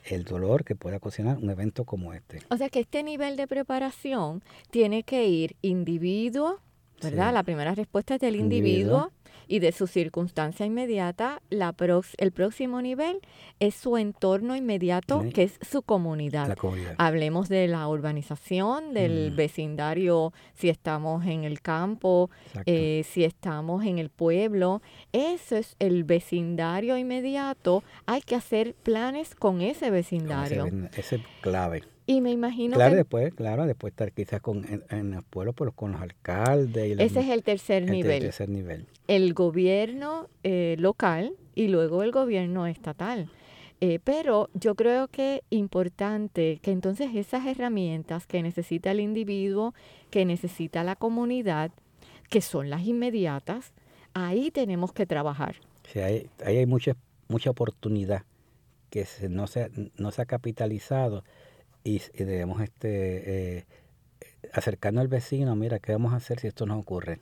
[0.05, 2.39] el dolor que pueda ocasionar un evento como este.
[2.49, 4.41] O sea que este nivel de preparación
[4.71, 6.59] tiene que ir individuo,
[7.01, 7.33] ¿verdad?
[7.33, 9.11] La primera respuesta es del individuo
[9.49, 11.73] y de su circunstancia inmediata, la
[12.17, 13.19] el próximo nivel
[13.59, 16.55] es su entorno inmediato, que es su comunidad.
[16.97, 19.35] Hablemos de la urbanización, del mm.
[19.35, 22.29] vecindario, si estamos en el campo,
[22.67, 24.83] eh, si estamos en el pueblo.
[25.13, 27.83] Eso es el vecindario inmediato.
[28.05, 30.67] Hay que hacer planes con ese vecindario.
[30.95, 31.81] ese, es clave.
[32.09, 35.91] Y me imagino claro, después, claro, después estar quizás con, en, el pueblo, pero con
[35.91, 36.97] los alcaldes.
[36.97, 38.13] Y Ese es el tercer nivel.
[38.13, 38.87] El tercer nivel.
[39.07, 43.29] El gobierno eh, local y luego el gobierno estatal.
[43.79, 49.75] Eh, pero yo creo que importante que entonces esas herramientas que necesita el individuo,
[50.09, 51.69] que necesita la comunidad,
[52.31, 53.71] que son las inmediatas,
[54.15, 55.57] ahí tenemos que trabajar.
[55.87, 56.95] Sí, ahí, ahí hay mucha,
[57.27, 58.23] mucha oportunidad
[58.89, 61.23] que se, no, se, no se ha capitalizado
[61.83, 63.65] y, debemos este, eh,
[64.53, 67.19] acercarnos al vecino, mira, ¿qué vamos a hacer si esto nos ocurre?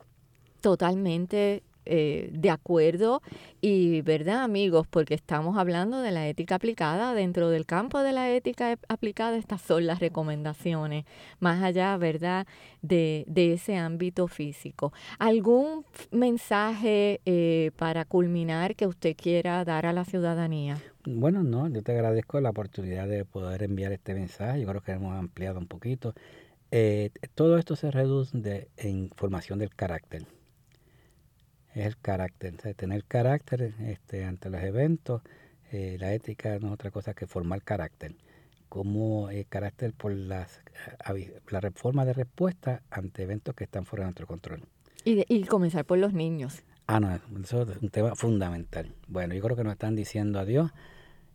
[0.62, 3.22] Totalmente eh, de acuerdo.
[3.62, 7.14] Y verdad amigos porque estamos hablando de la ética aplicada.
[7.14, 11.06] Dentro del campo de la ética aplicada estas son las recomendaciones
[11.40, 12.46] más allá verdad
[12.82, 14.92] de, de ese ámbito físico.
[15.18, 20.78] Algún mensaje eh, para culminar que usted quiera dar a la ciudadanía
[21.16, 24.60] bueno, no, yo te agradezco la oportunidad de poder enviar este mensaje.
[24.60, 26.14] Yo creo que hemos ampliado un poquito.
[26.72, 30.26] Eh, todo esto se reduce en formación del carácter.
[31.74, 35.22] Es el carácter, tener carácter este, ante los eventos.
[35.72, 38.16] Eh, la ética no es otra cosa que formar carácter.
[38.68, 40.62] Como el carácter por las,
[41.50, 44.64] la reforma de respuesta ante eventos que están fuera de nuestro control.
[45.06, 46.64] Y, y comenzar por los niños.
[46.86, 48.94] Ah, no, eso es un tema fundamental.
[49.08, 50.72] Bueno, yo creo que nos están diciendo adiós.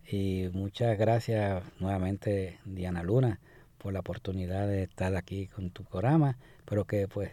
[0.09, 3.39] Y muchas gracias nuevamente, Diana Luna,
[3.77, 6.37] por la oportunidad de estar aquí con tu programa.
[6.59, 7.31] Espero que pues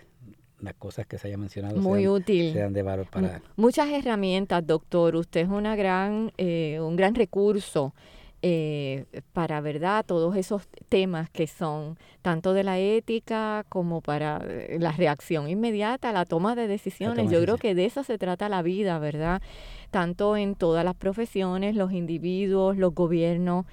[0.61, 2.73] las cosas que se hayan mencionado Muy sean, útil.
[2.73, 3.43] de valor para...
[3.57, 5.17] Muchas herramientas, doctor.
[5.17, 7.95] Usted es una gran, eh, un gran recurso
[8.43, 9.05] eh,
[9.35, 14.93] para, ¿verdad?, todos esos temas que son tanto de la ética como para eh, la
[14.93, 17.31] reacción inmediata, la toma de decisiones.
[17.31, 19.43] Yo creo que de eso se trata la vida, ¿verdad?
[19.91, 23.67] Tanto en todas las profesiones, los individuos, los gobiernos.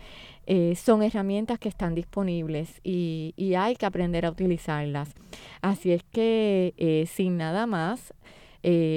[0.45, 5.13] Eh, son herramientas que están disponibles y, y, hay que aprender a utilizarlas.
[5.61, 8.13] Así es que, sin nada más,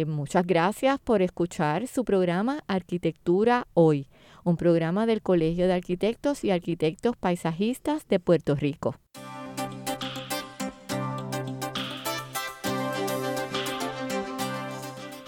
[0.06, 4.06] muchas gracias por escuchar su programa Arquitectura Hoy
[4.44, 8.96] un programa del Colegio de Arquitectos y Arquitectos Paisajistas de Puerto Rico.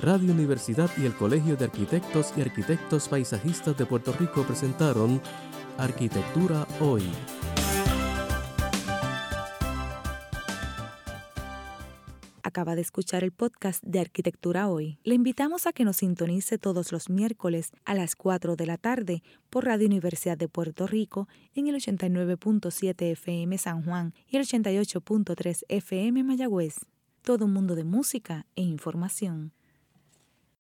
[0.03, 5.23] Radio Universidad y el Colegio de Arquitectos y Arquitectos Paisajistas de Puerto Rico presentaron
[5.79, 7.05] Arquitectura Hoy.
[12.43, 14.99] Acaba de escuchar el podcast de Arquitectura Hoy.
[15.05, 19.23] Le invitamos a que nos sintonice todos los miércoles a las 4 de la tarde
[19.51, 25.63] por Radio Universidad de Puerto Rico en el 89.7 FM San Juan y el 88.3
[25.69, 26.75] FM Mayagüez.
[27.23, 29.53] Todo un mundo de música e información.